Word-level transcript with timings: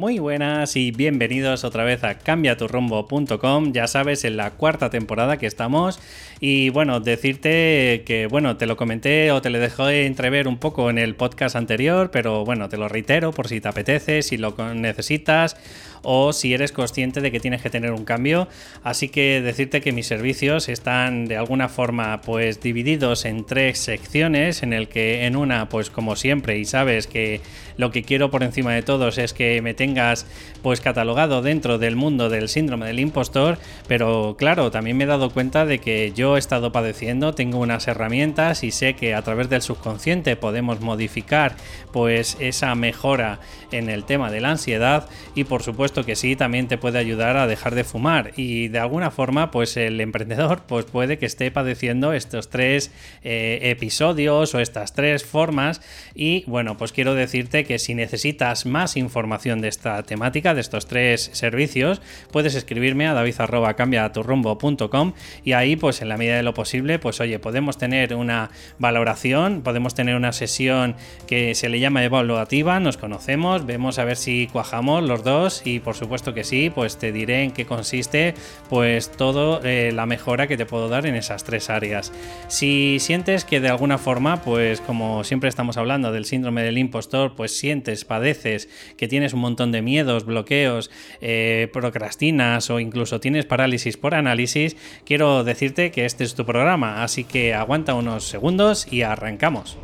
Muy 0.00 0.18
buenas 0.18 0.76
y 0.76 0.92
bienvenidos 0.92 1.62
otra 1.62 1.84
vez 1.84 2.04
a 2.04 2.16
cambiaturrumbo.com. 2.16 3.72
Ya 3.74 3.86
sabes, 3.86 4.24
en 4.24 4.38
la 4.38 4.52
cuarta 4.52 4.88
temporada 4.88 5.36
que 5.36 5.44
estamos. 5.44 6.00
Y 6.40 6.70
bueno, 6.70 7.00
decirte 7.00 8.02
que, 8.06 8.26
bueno, 8.26 8.56
te 8.56 8.64
lo 8.64 8.78
comenté 8.78 9.30
o 9.30 9.42
te 9.42 9.50
lo 9.50 9.58
dejé 9.58 10.06
entrever 10.06 10.48
un 10.48 10.56
poco 10.56 10.88
en 10.88 10.96
el 10.96 11.16
podcast 11.16 11.54
anterior, 11.54 12.10
pero 12.10 12.46
bueno, 12.46 12.70
te 12.70 12.78
lo 12.78 12.88
reitero 12.88 13.32
por 13.32 13.48
si 13.48 13.60
te 13.60 13.68
apetece, 13.68 14.22
si 14.22 14.38
lo 14.38 14.54
necesitas 14.72 15.58
o 16.02 16.32
si 16.32 16.54
eres 16.54 16.72
consciente 16.72 17.20
de 17.20 17.30
que 17.30 17.40
tienes 17.40 17.62
que 17.62 17.70
tener 17.70 17.92
un 17.92 18.04
cambio. 18.04 18.48
Así 18.82 19.08
que 19.08 19.40
decirte 19.42 19.80
que 19.80 19.92
mis 19.92 20.06
servicios 20.06 20.68
están 20.68 21.26
de 21.26 21.36
alguna 21.36 21.68
forma 21.68 22.20
pues 22.22 22.60
divididos 22.60 23.24
en 23.24 23.44
tres 23.44 23.78
secciones, 23.78 24.62
en 24.62 24.72
el 24.72 24.88
que 24.88 25.26
en 25.26 25.36
una, 25.36 25.68
pues 25.68 25.90
como 25.90 26.16
siempre, 26.16 26.58
y 26.58 26.64
sabes 26.64 27.06
que 27.06 27.40
lo 27.76 27.90
que 27.90 28.02
quiero 28.02 28.30
por 28.30 28.42
encima 28.42 28.72
de 28.72 28.82
todos 28.82 29.18
es 29.18 29.32
que 29.32 29.62
me 29.62 29.74
tengas 29.74 30.26
pues 30.62 30.80
catalogado 30.80 31.42
dentro 31.42 31.78
del 31.78 31.96
mundo 31.96 32.28
del 32.28 32.48
síndrome 32.48 32.86
del 32.86 33.00
impostor, 33.00 33.58
pero 33.88 34.36
claro, 34.38 34.70
también 34.70 34.96
me 34.96 35.04
he 35.04 35.06
dado 35.06 35.30
cuenta 35.30 35.64
de 35.64 35.78
que 35.78 36.12
yo 36.14 36.36
he 36.36 36.38
estado 36.38 36.72
padeciendo, 36.72 37.34
tengo 37.34 37.58
unas 37.58 37.88
herramientas 37.88 38.64
y 38.64 38.70
sé 38.70 38.94
que 38.94 39.14
a 39.14 39.22
través 39.22 39.48
del 39.48 39.62
subconsciente 39.62 40.36
podemos 40.36 40.80
modificar 40.80 41.56
pues 41.92 42.36
esa 42.40 42.74
mejora 42.74 43.40
en 43.72 43.88
el 43.88 44.04
tema 44.04 44.30
de 44.30 44.40
la 44.40 44.50
ansiedad 44.50 45.08
y 45.34 45.44
por 45.44 45.62
supuesto 45.62 45.89
que 45.92 46.16
sí, 46.16 46.36
también 46.36 46.68
te 46.68 46.78
puede 46.78 46.98
ayudar 46.98 47.36
a 47.36 47.46
dejar 47.46 47.74
de 47.74 47.84
fumar. 47.84 48.32
Y 48.36 48.68
de 48.68 48.78
alguna 48.78 49.10
forma 49.10 49.50
pues 49.50 49.76
el 49.76 50.00
emprendedor 50.00 50.62
pues 50.66 50.84
puede 50.84 51.18
que 51.18 51.26
esté 51.26 51.50
padeciendo 51.50 52.12
estos 52.12 52.48
tres 52.50 52.92
eh, 53.22 53.58
episodios 53.62 54.54
o 54.54 54.60
estas 54.60 54.94
tres 54.94 55.24
formas. 55.24 55.80
Y 56.14 56.44
bueno 56.46 56.76
pues 56.76 56.92
quiero 56.92 57.14
decirte 57.14 57.64
que 57.64 57.78
si 57.78 57.94
necesitas 57.94 58.66
más 58.66 58.96
información 58.96 59.60
de 59.60 59.68
esta 59.68 60.02
temática, 60.02 60.54
de 60.54 60.60
estos 60.60 60.86
tres 60.86 61.30
servicios, 61.32 62.00
puedes 62.32 62.54
escribirme 62.54 63.06
a 63.06 63.14
david.cambiaturrumbo.com 63.14 65.12
y 65.44 65.52
ahí, 65.52 65.76
pues 65.76 66.02
en 66.02 66.08
la 66.08 66.16
medida 66.16 66.36
de 66.36 66.42
lo 66.42 66.54
posible, 66.54 66.98
pues 66.98 67.20
oye, 67.20 67.38
podemos 67.38 67.78
tener 67.78 68.14
una 68.14 68.50
valoración, 68.78 69.62
podemos 69.62 69.94
tener 69.94 70.16
una 70.16 70.32
sesión 70.32 70.96
que 71.26 71.54
se 71.54 71.68
le 71.68 71.80
llama 71.80 72.04
evaluativa, 72.04 72.80
nos 72.80 72.96
conocemos, 72.96 73.66
vemos 73.66 73.98
a 73.98 74.04
ver 74.04 74.16
si 74.16 74.48
cuajamos 74.52 75.02
los 75.02 75.24
dos 75.24 75.62
y 75.64 75.79
por 75.80 75.96
supuesto 75.96 76.34
que 76.34 76.44
sí, 76.44 76.70
pues 76.70 76.98
te 76.98 77.12
diré 77.12 77.42
en 77.42 77.50
qué 77.50 77.66
consiste 77.66 78.34
pues 78.68 79.10
todo 79.10 79.60
eh, 79.64 79.92
la 79.92 80.06
mejora 80.06 80.46
que 80.46 80.56
te 80.56 80.66
puedo 80.66 80.88
dar 80.88 81.06
en 81.06 81.14
esas 81.14 81.44
tres 81.44 81.70
áreas. 81.70 82.12
Si 82.48 82.98
sientes 83.00 83.44
que 83.44 83.60
de 83.60 83.68
alguna 83.68 83.98
forma, 83.98 84.42
pues 84.42 84.80
como 84.80 85.24
siempre 85.24 85.48
estamos 85.48 85.76
hablando 85.76 86.12
del 86.12 86.24
síndrome 86.24 86.62
del 86.62 86.78
impostor, 86.78 87.34
pues 87.34 87.56
sientes, 87.56 88.04
padeces, 88.04 88.68
que 88.96 89.08
tienes 89.08 89.32
un 89.32 89.40
montón 89.40 89.72
de 89.72 89.82
miedos, 89.82 90.24
bloqueos, 90.24 90.90
eh, 91.20 91.68
procrastinas 91.72 92.70
o 92.70 92.80
incluso 92.80 93.20
tienes 93.20 93.46
parálisis 93.46 93.96
por 93.96 94.14
análisis, 94.14 94.76
quiero 95.04 95.44
decirte 95.44 95.90
que 95.90 96.04
este 96.04 96.24
es 96.24 96.34
tu 96.34 96.44
programa, 96.44 97.02
así 97.02 97.24
que 97.24 97.54
aguanta 97.54 97.94
unos 97.94 98.24
segundos 98.24 98.86
y 98.90 99.02
arrancamos. 99.02 99.78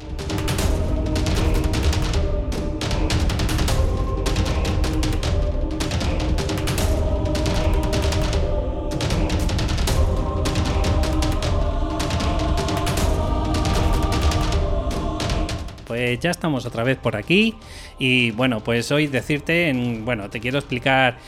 Ya 16.14 16.30
estamos 16.30 16.64
otra 16.66 16.84
vez 16.84 16.96
por 16.98 17.16
aquí. 17.16 17.54
Y 17.98 18.30
bueno, 18.32 18.62
pues 18.62 18.90
hoy 18.92 19.06
decirte, 19.06 19.68
en, 19.68 20.04
bueno, 20.04 20.30
te 20.30 20.40
quiero 20.40 20.58
explicar, 20.58 21.18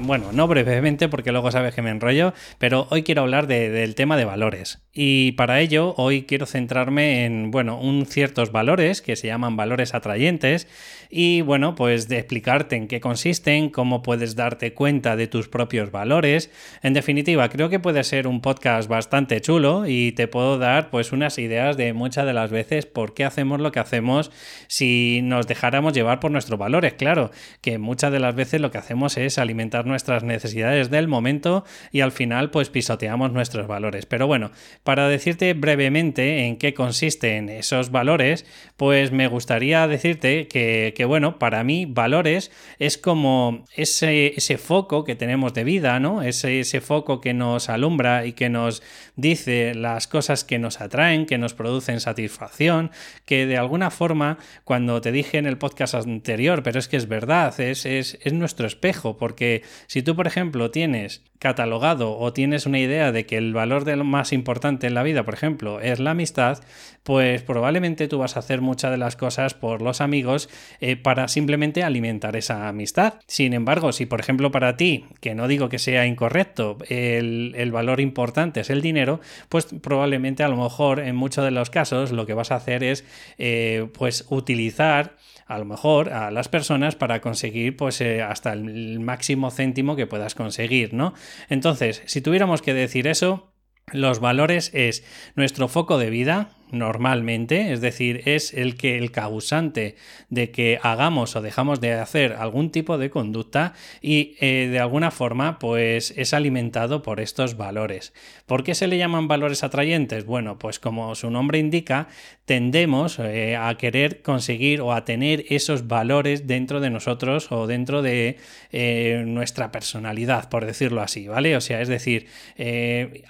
bueno, 0.00 0.32
no 0.32 0.46
brevemente 0.48 1.08
porque 1.08 1.32
luego 1.32 1.50
sabes 1.50 1.74
que 1.74 1.82
me 1.82 1.90
enrollo, 1.90 2.34
pero 2.58 2.86
hoy 2.90 3.02
quiero 3.02 3.22
hablar 3.22 3.46
del 3.46 3.94
tema 3.94 4.16
de 4.16 4.24
valores. 4.24 4.82
Y 4.92 5.32
para 5.32 5.60
ello 5.60 5.94
hoy 5.96 6.24
quiero 6.24 6.44
centrarme 6.44 7.24
en, 7.24 7.50
bueno, 7.50 7.80
un 7.80 8.04
ciertos 8.04 8.52
valores 8.52 9.00
que 9.00 9.16
se 9.16 9.28
llaman 9.28 9.56
valores 9.56 9.94
atrayentes 9.94 10.68
y 11.08 11.40
bueno, 11.40 11.74
pues 11.74 12.10
explicarte 12.10 12.76
en 12.76 12.88
qué 12.88 13.00
consisten, 13.00 13.70
cómo 13.70 14.02
puedes 14.02 14.36
darte 14.36 14.74
cuenta 14.74 15.16
de 15.16 15.26
tus 15.26 15.48
propios 15.48 15.90
valores. 15.90 16.50
En 16.82 16.92
definitiva, 16.92 17.48
creo 17.48 17.70
que 17.70 17.80
puede 17.80 18.04
ser 18.04 18.26
un 18.26 18.42
podcast 18.42 18.88
bastante 18.88 19.40
chulo 19.40 19.86
y 19.86 20.12
te 20.12 20.28
puedo 20.28 20.58
dar 20.58 20.90
pues 20.90 21.12
unas 21.12 21.38
ideas 21.38 21.78
de 21.78 21.94
muchas 21.94 22.26
de 22.26 22.34
las 22.34 22.50
veces 22.50 22.84
por 22.84 23.14
qué 23.14 23.24
hacemos 23.24 23.60
lo 23.60 23.72
que 23.72 23.80
hacemos 23.80 24.30
si 24.68 25.20
nos 25.22 25.46
dejáramos 25.46 25.94
llevar 25.94 26.20
por 26.20 26.30
nuestros 26.30 26.58
valores. 26.58 26.92
Claro, 26.94 27.30
que 27.62 27.78
muchas 27.78 28.12
de 28.12 28.20
las 28.20 28.34
veces 28.34 28.60
lo 28.60 28.70
que 28.70 28.78
hacemos 28.78 29.16
es 29.16 29.38
alimentar 29.38 29.61
nuestras 29.84 30.22
necesidades 30.24 30.90
del 30.90 31.08
momento 31.08 31.64
y 31.90 32.00
al 32.00 32.12
final 32.12 32.50
pues 32.50 32.70
pisoteamos 32.70 33.32
nuestros 33.32 33.66
valores. 33.66 34.06
Pero 34.06 34.26
bueno, 34.26 34.50
para 34.82 35.08
decirte 35.08 35.54
brevemente 35.54 36.46
en 36.46 36.56
qué 36.56 36.74
consisten 36.74 37.48
esos 37.48 37.90
valores, 37.90 38.46
pues 38.76 39.12
me 39.12 39.28
gustaría 39.28 39.86
decirte 39.86 40.48
que, 40.48 41.04
bueno, 41.06 41.38
para 41.38 41.64
mí 41.64 41.86
valores 41.86 42.50
es 42.78 42.98
como 42.98 43.64
ese, 43.74 44.34
ese 44.36 44.58
foco 44.58 45.04
que 45.04 45.14
tenemos 45.14 45.54
de 45.54 45.64
vida, 45.64 46.00
¿no? 46.00 46.22
Ese, 46.22 46.60
ese 46.60 46.80
foco 46.80 47.20
que 47.20 47.34
nos 47.34 47.68
alumbra 47.68 48.26
y 48.26 48.32
que 48.32 48.48
nos 48.48 48.82
dice 49.16 49.74
las 49.74 50.06
cosas 50.06 50.44
que 50.44 50.58
nos 50.58 50.80
atraen, 50.80 51.26
que 51.26 51.38
nos 51.38 51.54
producen 51.54 52.00
satisfacción, 52.00 52.90
que 53.24 53.46
de 53.46 53.58
alguna 53.58 53.90
forma, 53.90 54.38
cuando 54.64 55.00
te 55.00 55.12
dije 55.12 55.38
en 55.38 55.46
el 55.46 55.58
podcast 55.58 55.94
anterior, 55.94 56.62
pero 56.62 56.78
es 56.78 56.88
que 56.88 56.96
es 56.96 57.08
verdad, 57.08 57.58
es, 57.60 57.86
es, 57.86 58.18
es 58.22 58.32
nuestro 58.32 58.66
espejo, 58.66 59.16
porque 59.16 59.51
si 59.86 60.02
tú, 60.02 60.16
por 60.16 60.26
ejemplo, 60.26 60.70
tienes 60.70 61.22
catalogado 61.42 62.16
o 62.16 62.32
tienes 62.32 62.66
una 62.66 62.78
idea 62.78 63.10
de 63.10 63.26
que 63.26 63.36
el 63.36 63.52
valor 63.52 63.84
de 63.84 63.96
lo 63.96 64.04
más 64.04 64.32
importante 64.32 64.86
en 64.86 64.94
la 64.94 65.02
vida, 65.02 65.24
por 65.24 65.34
ejemplo, 65.34 65.80
es 65.80 65.98
la 65.98 66.12
amistad, 66.12 66.62
pues 67.02 67.42
probablemente 67.42 68.06
tú 68.06 68.18
vas 68.18 68.36
a 68.36 68.38
hacer 68.38 68.60
muchas 68.60 68.92
de 68.92 68.96
las 68.96 69.16
cosas 69.16 69.52
por 69.54 69.82
los 69.82 70.00
amigos 70.00 70.48
eh, 70.80 70.94
para 70.94 71.26
simplemente 71.26 71.82
alimentar 71.82 72.36
esa 72.36 72.68
amistad. 72.68 73.14
Sin 73.26 73.54
embargo, 73.54 73.90
si 73.90 74.06
por 74.06 74.20
ejemplo 74.20 74.52
para 74.52 74.76
ti, 74.76 75.06
que 75.20 75.34
no 75.34 75.48
digo 75.48 75.68
que 75.68 75.80
sea 75.80 76.06
incorrecto, 76.06 76.78
el, 76.88 77.54
el 77.56 77.72
valor 77.72 78.00
importante 78.00 78.60
es 78.60 78.70
el 78.70 78.80
dinero, 78.80 79.20
pues 79.48 79.66
probablemente 79.82 80.44
a 80.44 80.48
lo 80.48 80.56
mejor 80.56 81.00
en 81.00 81.16
muchos 81.16 81.44
de 81.44 81.50
los 81.50 81.70
casos 81.70 82.12
lo 82.12 82.24
que 82.24 82.34
vas 82.34 82.52
a 82.52 82.56
hacer 82.56 82.84
es 82.84 83.04
eh, 83.38 83.88
pues 83.92 84.26
utilizar 84.30 85.16
a 85.46 85.58
lo 85.58 85.64
mejor 85.64 86.12
a 86.12 86.30
las 86.30 86.48
personas 86.48 86.96
para 86.96 87.20
conseguir 87.20 87.76
pues 87.76 88.00
eh, 88.00 88.22
hasta 88.22 88.52
el 88.52 89.00
máximo 89.00 89.50
céntimo 89.50 89.96
que 89.96 90.06
puedas 90.06 90.34
conseguir, 90.34 90.94
¿no? 90.94 91.14
Entonces, 91.48 92.02
si 92.06 92.20
tuviéramos 92.20 92.62
que 92.62 92.74
decir 92.74 93.06
eso, 93.06 93.52
los 93.92 94.20
valores 94.20 94.70
es 94.74 95.04
nuestro 95.34 95.68
foco 95.68 95.98
de 95.98 96.10
vida, 96.10 96.50
normalmente, 96.72 97.72
es 97.72 97.80
decir, 97.80 98.22
es 98.24 98.54
el 98.54 98.76
que 98.76 98.96
el 98.98 99.12
causante 99.12 99.94
de 100.30 100.50
que 100.50 100.78
hagamos 100.82 101.36
o 101.36 101.42
dejamos 101.42 101.80
de 101.80 101.92
hacer 101.92 102.32
algún 102.32 102.70
tipo 102.70 102.98
de 102.98 103.10
conducta 103.10 103.74
y 104.00 104.36
eh, 104.40 104.68
de 104.70 104.80
alguna 104.80 105.10
forma 105.10 105.58
pues 105.58 106.14
es 106.16 106.32
alimentado 106.32 107.02
por 107.02 107.20
estos 107.20 107.56
valores. 107.56 108.14
¿Por 108.46 108.64
qué 108.64 108.74
se 108.74 108.86
le 108.86 108.98
llaman 108.98 109.28
valores 109.28 109.62
atrayentes? 109.62 110.24
Bueno, 110.24 110.58
pues 110.58 110.78
como 110.78 111.14
su 111.14 111.30
nombre 111.30 111.58
indica, 111.58 112.08
tendemos 112.46 113.18
eh, 113.18 113.56
a 113.56 113.76
querer 113.76 114.22
conseguir 114.22 114.80
o 114.80 114.92
a 114.92 115.04
tener 115.04 115.44
esos 115.50 115.86
valores 115.86 116.46
dentro 116.46 116.80
de 116.80 116.90
nosotros 116.90 117.52
o 117.52 117.66
dentro 117.66 118.00
de 118.02 118.38
eh, 118.72 119.22
nuestra 119.26 119.70
personalidad, 119.70 120.48
por 120.48 120.64
decirlo 120.64 121.02
así, 121.02 121.28
¿vale? 121.28 121.54
O 121.56 121.60
sea, 121.60 121.82
es 121.82 121.88
decir, 121.88 122.26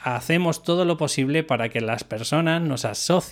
hacemos 0.03 0.63
todo 0.63 0.85
lo 0.85 0.97
posible 0.97 1.43
para 1.43 1.69
que 1.69 1.81
las 1.81 2.05
personas 2.05 2.63
nos 2.63 2.85
asocien 2.85 3.32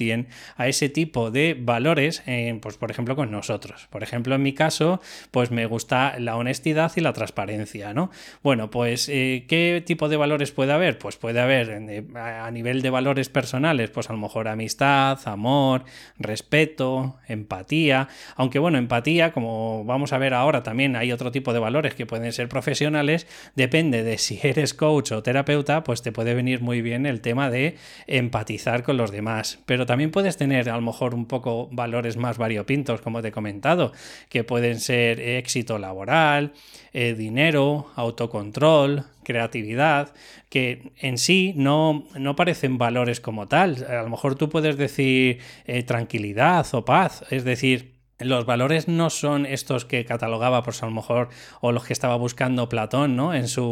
a 0.57 0.69
ese 0.69 0.89
tipo 0.89 1.31
de 1.31 1.57
valores, 1.59 2.23
pues 2.63 2.77
por 2.77 2.91
ejemplo 2.91 3.17
con 3.17 3.31
nosotros. 3.31 3.87
Por 3.91 4.03
ejemplo, 4.03 4.35
en 4.35 4.43
mi 4.43 4.55
caso, 4.55 5.01
pues 5.31 5.51
me 5.51 5.67
gusta 5.67 6.19
la 6.19 6.37
honestidad 6.37 6.93
y 6.97 7.01
la 7.01 7.13
transparencia, 7.13 7.93
¿no? 7.93 8.11
Bueno, 8.43 8.71
pues 8.71 9.09
eh, 9.09 9.45
¿qué 9.49 9.83
tipo 9.85 10.09
de 10.09 10.17
valores 10.17 10.53
puede 10.53 10.73
haber? 10.73 10.99
Pues 10.99 11.17
puede 11.17 11.41
haber 11.41 11.71
a 12.17 12.51
nivel 12.51 12.83
de 12.83 12.91
valores 12.91 13.29
personales, 13.29 13.91
pues 13.91 14.09
a 14.09 14.13
lo 14.13 14.19
mejor 14.19 14.49
amistad, 14.49 15.19
amor, 15.27 15.85
respeto, 16.19 17.17
empatía, 17.29 18.09
aunque 18.37 18.59
bueno, 18.59 18.79
empatía, 18.79 19.33
como 19.33 19.85
vamos 19.85 20.13
a 20.13 20.19
ver 20.19 20.35
ahora, 20.35 20.63
también 20.63 20.97
hay 20.97 21.13
otro 21.13 21.31
tipo 21.31 21.53
de 21.53 21.59
valores 21.59 21.95
que 21.95 22.07
pueden 22.07 22.33
ser 22.33 22.49
profesionales, 22.49 23.27
depende 23.55 24.03
de 24.03 24.19
si 24.19 24.41
eres 24.43 24.75
coach 24.75 25.13
o 25.13 25.23
terapeuta, 25.23 25.85
pues 25.85 26.03
te 26.03 26.13
puede 26.13 26.35
venir 26.35 26.61
muy 26.61 26.83
bien 26.83 27.07
el 27.07 27.21
tema 27.21 27.51
de 27.51 27.77
empatizar 28.07 28.83
con 28.83 28.97
los 28.97 29.11
demás, 29.11 29.59
pero 29.67 29.87
también 29.91 30.13
puedes 30.13 30.37
tener 30.37 30.71
a 30.71 30.77
lo 30.77 30.83
mejor 30.83 31.17
un 31.17 31.27
poco 31.27 31.69
valores 31.73 32.17
más 32.17 32.39
variopintos, 32.39 33.01
como 33.01 33.23
te 33.23 33.29
he 33.29 33.33
comentado, 33.33 33.91
que 34.29 34.45
pueden 34.45 34.79
ser 34.79 35.19
éxito 35.19 35.81
laboral, 35.81 36.53
eh, 36.93 37.15
dinero, 37.15 37.89
autocontrol, 37.97 39.07
creatividad, 39.25 40.15
que 40.49 40.93
en 41.01 41.19
sí 41.19 41.55
no, 41.57 42.05
no, 42.15 42.37
parecen 42.37 42.79
valores 42.79 43.21
como 43.21 43.49
tal. 43.49 43.85
A 43.85 44.05
lo 44.05 44.11
mejor 44.11 44.37
tú 44.37 44.49
puedes 44.49 44.77
decir 44.77 45.41
eh, 45.65 45.83
tranquilidad 45.83 46.65
o 46.71 46.85
paz, 46.85 47.25
es 47.31 47.43
decir, 47.43 48.00
los 48.21 48.47
valores 48.47 48.89
no 48.89 49.11
son 49.11 49.47
estos 49.47 49.85
que 49.85 50.05
catalogaba, 50.05 50.63
pues 50.63 50.83
a 50.83 50.87
lo 50.87 50.93
mejor, 50.93 51.29
o 51.61 51.73
los 51.73 51.85
que 51.85 51.93
estaba 51.93 52.17
buscando 52.17 52.69
Platón, 52.69 53.17
¿no? 53.17 53.35
En 53.35 53.49
su, 53.49 53.65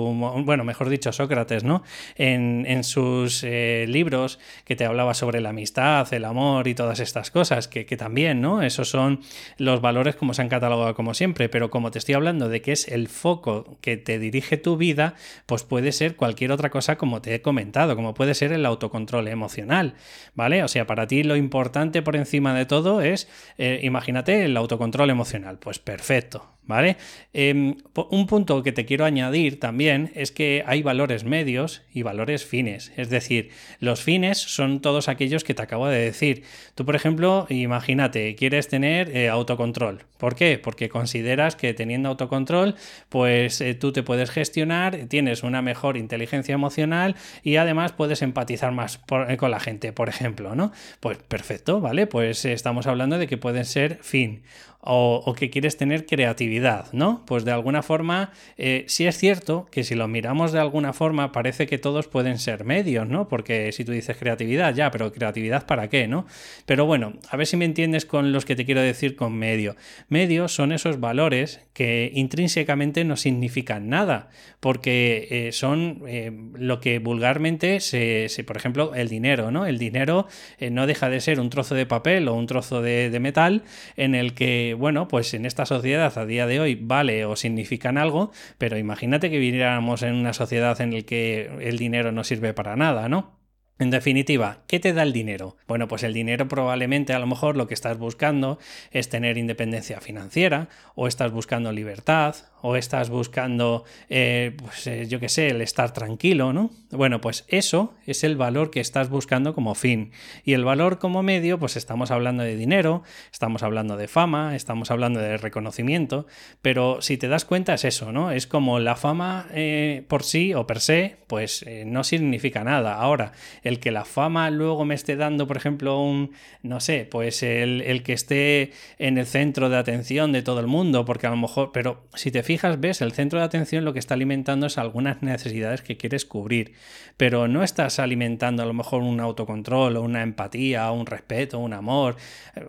bueno, 0.45 0.65
mejor 0.65 0.89
dicho, 0.89 1.13
Sócrates, 1.13 1.65
¿no? 1.65 1.83
En, 2.17 2.65
en 2.67 2.85
sus 2.85 3.45
eh, 3.45 3.85
libros 3.89 4.39
que 4.65 4.77
te 4.77 4.85
hablaba 4.85 5.15
sobre 5.15 5.41
la 5.41 5.51
amistad, 5.51 6.13
el 6.13 6.25
amor 6.25 6.69
y 6.69 6.75
todas 6.75 7.01
estas 7.01 7.31
cosas, 7.31 7.69
que, 7.69 7.87
que, 7.87 7.97
también, 7.97 8.41
¿no? 8.41 8.63
Esos 8.63 8.89
son 8.89 9.21
los 9.57 9.81
valores 9.81 10.17
como 10.17 10.35
se 10.35 10.43
han 10.43 10.49
catalogado 10.49 10.95
como 10.95 11.15
siempre, 11.15 11.49
pero 11.49 11.71
como 11.71 11.91
te 11.91 11.99
estoy 11.99 12.15
hablando 12.15 12.49
de 12.49 12.63
que 12.63 12.73
es 12.73 12.89
el 12.89 13.09
foco 13.09 13.79
que 13.81 13.97
te 13.97 14.19
dirige 14.19 14.57
tu 14.57 14.77
vida, 14.77 15.15
pues 15.47 15.63
puede 15.63 15.93
ser 15.93 16.17
cualquier 16.17 16.53
otra 16.53 16.71
cosa 16.71 16.97
como 16.97 17.21
te 17.21 17.35
he 17.35 17.43
comentado, 17.43 17.97
como 17.97 18.15
puede 18.15 18.35
ser 18.35 18.53
el 18.53 18.65
autocontrol 18.67 19.29
emocional, 19.29 19.95
¿vale? 20.35 20.63
O 20.63 20.69
sea, 20.69 20.87
para 20.87 21.07
ti 21.07 21.23
lo 21.23 21.37
importante 21.37 22.03
por 22.03 22.17
encima 22.17 22.55
de 22.55 22.67
todo 22.67 23.01
es, 23.01 23.29
eh, 23.59 23.81
imagínate, 23.83 24.38
el 24.45 24.57
autocontrol 24.57 25.11
emocional. 25.11 25.59
Pues 25.59 25.79
perfecto. 25.79 26.58
¿Vale? 26.69 26.99
Em, 27.33 27.77
un 28.11 28.27
punto 28.27 28.63
que 28.63 28.71
te 28.71 28.85
quiero 28.85 29.05
añadir 29.05 29.59
también 29.59 30.13
es 30.15 30.31
que 30.31 30.63
hay 30.67 30.83
valores 30.83 31.25
medios 31.25 31.83
y 31.93 32.03
valores 32.03 32.45
fines. 32.45 32.93
Es 32.97 33.11
decir, 33.11 33.51
los 33.81 34.03
fines 34.03 34.39
son 34.39 34.81
todos 34.81 35.09
aquellos 35.09 35.43
que 35.43 35.55
te 35.55 35.63
acabo 35.63 35.89
de 35.89 35.99
decir. 35.99 36.45
Tú, 36.77 36.85
por 36.85 36.95
ejemplo, 36.95 37.47
imagínate, 37.49 38.37
quieres 38.37 38.69
tener 38.69 39.17
eh, 39.17 39.29
autocontrol. 39.29 40.05
¿Por 40.19 40.37
qué? 40.37 40.61
Porque 40.63 40.89
consideras 40.89 41.57
que 41.57 41.75
teniendo 41.75 42.11
autocontrol, 42.11 42.75
pues 43.09 43.61
eh, 43.61 43.75
tú 43.75 43.93
te 43.93 44.03
puedes 44.03 44.31
gestionar, 44.31 45.07
tienes 45.09 45.43
una 45.43 45.63
mejor 45.63 45.97
inteligencia 45.97 46.55
emocional 46.55 47.17
y 47.43 47.57
además 47.57 47.93
puedes 47.93 48.21
empatizar 48.21 48.73
más 48.73 49.01
eh, 49.29 49.37
con 49.39 49.51
la 49.51 49.61
gente, 49.61 49.93
por 49.93 50.09
ejemplo, 50.11 50.55
¿no? 50.55 50.71
Pues 51.01 51.19
perfecto, 51.19 51.81
¿vale? 51.81 52.07
Pues 52.07 52.45
estamos 52.45 52.87
hablando 52.87 53.17
de 53.17 53.27
que 53.27 53.39
pueden 53.39 53.65
ser 53.65 53.99
fin 54.03 54.43
o, 54.81 55.35
que 55.37 55.51
quieres 55.51 55.77
tener 55.77 56.07
creatividad, 56.07 56.93
¿no? 56.93 57.25
Pues 57.27 57.45
de 57.45 57.51
alguna 57.51 57.83
forma, 57.83 58.31
eh, 58.57 58.85
sí 58.87 59.07
es 59.07 59.19
cierto 59.19 59.67
que 59.73 59.83
si 59.83 59.97
lo 59.97 60.07
miramos 60.07 60.53
de 60.53 60.61
alguna 60.61 60.93
forma, 60.93 61.33
parece 61.33 61.67
que 61.67 61.79
todos 61.79 62.07
pueden 62.07 62.39
ser 62.39 62.65
medios, 62.65 63.09
¿no? 63.09 63.29
Porque 63.29 63.73
si 63.73 63.85
tú 63.85 63.93
dices 63.93 64.17
creatividad, 64.17 64.75
ya, 64.75 64.91
pero 64.91 65.13
creatividad 65.13 65.67
para 65.67 65.89
qué, 65.89 66.07
¿no? 66.07 66.27
Pero 66.65 66.87
bueno, 66.87 67.15
a 67.29 67.37
ver 67.37 67.47
si 67.47 67.57
me 67.57 67.65
entiendes 67.65 68.07
con 68.07 68.33
los 68.33 68.45
que 68.45 68.55
te 68.55 68.65
quiero 68.65 68.81
decir 68.81 69.17
con 69.17 69.35
medio. 69.35 69.75
Medios 70.09 70.55
son 70.55 70.71
esos 70.71 71.01
valores 71.01 71.61
que 71.73 72.13
intrínsecamente 72.15 73.05
no 73.05 73.17
significan 73.17 73.89
nada, 73.89 74.31
porque 74.61 75.27
eh, 75.31 75.53
son 75.53 76.03
eh, 76.07 76.31
lo 76.55 76.81
que 76.81 77.01
vulgarmente 77.01 77.81
se, 77.81 78.29
por 78.47 78.57
ejemplo, 78.57 78.95
el 78.95 79.09
dinero, 79.09 79.51
¿no? 79.51 79.67
El 79.67 79.79
dinero 79.79 80.29
no 80.71 80.87
deja 80.87 81.11
de 81.11 81.21
ser 81.21 81.41
un 81.41 81.51
trozo 81.51 81.75
de 81.75 81.87
papel 81.87 82.29
o 82.29 82.35
un 82.35 82.47
trozo 82.47 82.81
de 82.81 83.19
metal 83.21 83.65
en 83.97 84.15
el 84.15 84.35
que 84.35 84.68
bueno, 84.75 85.09
pues 85.09 85.35
en 85.35 85.47
esta 85.47 85.67
sociedad 85.67 86.17
a 86.19 86.27
día 86.27 86.47
de 86.47 86.61
hoy 86.61 86.75
vale 86.75 87.25
o 87.25 87.37
significan 87.37 87.99
algo, 87.99 88.33
pero 88.59 88.79
imagínate 88.79 89.31
que 89.31 89.39
viviéramos 89.39 90.03
en 90.03 90.15
una 90.15 90.33
sociedad 90.33 90.81
en 90.81 90.95
la 90.95 91.03
que 91.03 91.51
el 91.61 91.79
dinero 91.79 92.13
no 92.13 92.25
sirve 92.25 92.55
para 92.55 92.77
nada, 92.77 93.09
¿no? 93.09 93.38
En 93.81 93.91
definitiva, 93.91 94.59
¿qué 94.67 94.81
te 94.81 94.93
da 94.93 95.05
el 95.05 95.13
dinero? 95.13 95.57
Bueno, 95.69 95.87
pues 95.87 96.03
el 96.03 96.13
dinero 96.13 96.49
probablemente 96.49 97.13
a 97.13 97.21
lo 97.21 97.29
mejor 97.29 97.57
lo 97.57 97.69
que 97.69 97.75
estás 97.75 97.97
buscando 97.97 98.59
es 98.91 99.09
tener 99.09 99.39
independencia 99.39 100.01
financiera 100.01 100.69
o 100.97 101.07
estás 101.07 101.31
buscando 101.31 101.71
libertad 101.71 102.35
o 102.61 102.77
estás 102.77 103.09
buscando, 103.09 103.85
eh, 104.09 104.57
pues 104.59 104.87
eh, 104.87 105.07
yo 105.07 105.21
qué 105.21 105.29
sé, 105.29 105.49
el 105.49 105.61
estar 105.61 105.93
tranquilo, 105.93 106.53
¿no? 106.53 106.71
Bueno, 106.91 107.21
pues 107.21 107.45
eso 107.49 107.95
es 108.07 108.25
el 108.25 108.37
valor 108.37 108.71
que 108.71 108.81
estás 108.81 109.11
buscando 109.11 109.55
como 109.55 109.75
fin. 109.75 110.11
Y 110.45 110.55
el 110.55 110.65
valor 110.65 110.99
como 110.99 111.23
medio, 111.23 111.59
pues 111.59 111.77
estamos 111.77 112.11
hablando 112.11 112.43
de 112.43 112.57
dinero, 112.57 113.03
estamos 113.31 113.63
hablando 113.63 113.97
de 113.97 114.09
fama, 114.09 114.57
estamos 114.57 114.91
hablando 114.91 115.21
de 115.21 115.37
reconocimiento, 115.37 116.27
pero 116.63 117.01
si 117.01 117.17
te 117.17 117.29
das 117.29 117.45
cuenta 117.45 117.75
es 117.75 117.85
eso, 117.85 118.13
¿no? 118.13 118.33
Es 118.33 118.47
como 118.47 118.81
la 118.81 118.97
fama 118.97 119.47
eh, 119.53 120.05
por 120.09 120.25
sí 120.25 120.55
o 120.55 120.67
per 120.67 120.81
se, 120.81 121.17
pues 121.27 121.65
no 121.87 122.03
significa 122.05 122.65
nada. 122.65 122.95
Ahora, 122.95 123.33
el 123.69 123.81
que 123.81 123.91
la 123.91 124.05
fama 124.05 124.51
luego 124.51 124.85
me 124.85 124.95
esté 124.95 125.17
dando, 125.17 125.47
por 125.47 125.57
ejemplo, 125.57 126.01
un, 126.01 126.33
no 126.63 126.81
sé, 126.81 127.07
pues 127.11 127.43
el, 127.43 127.83
el 127.83 128.03
que 128.03 128.13
esté 128.13 128.73
en 128.99 129.19
el 129.19 129.27
centro 129.27 129.69
de 129.69 129.77
atención 129.77 130.33
de 130.33 130.43
todo 130.43 130.61
el 130.61 130.67
mundo, 130.67 131.05
porque 131.05 131.27
a 131.27 131.31
lo 131.31 131.37
mejor, 131.37 131.71
pero 131.73 132.03
si 132.15 132.31
te 132.31 132.43
fijas, 132.43 132.81
ves, 132.81 133.01
el 133.01 133.13
centro 133.13 133.39
de 133.39 133.45
atención 133.45 133.85
lo 133.85 133.93
que 133.93 133.99
está 133.99 134.15
alimentando 134.15 134.67
es 134.67 134.79
algunas 134.79 135.23
necesidades 135.23 135.83
que 135.83 135.97
quieres 135.97 136.25
cubrir, 136.25 136.73
pero 137.17 137.49
no 137.49 137.63
estás 137.63 137.99
alimentando 137.99 138.63
a 138.63 138.67
lo 138.67 138.75
mejor 138.75 139.03
un 139.03 139.21
autocontrol 139.21 139.97
o 139.97 140.03
una 140.03 140.23
empatía 140.23 140.91
o 140.91 140.95
un 140.95 141.07
respeto, 141.07 141.59
un 141.59 141.73
amor. 141.73 142.17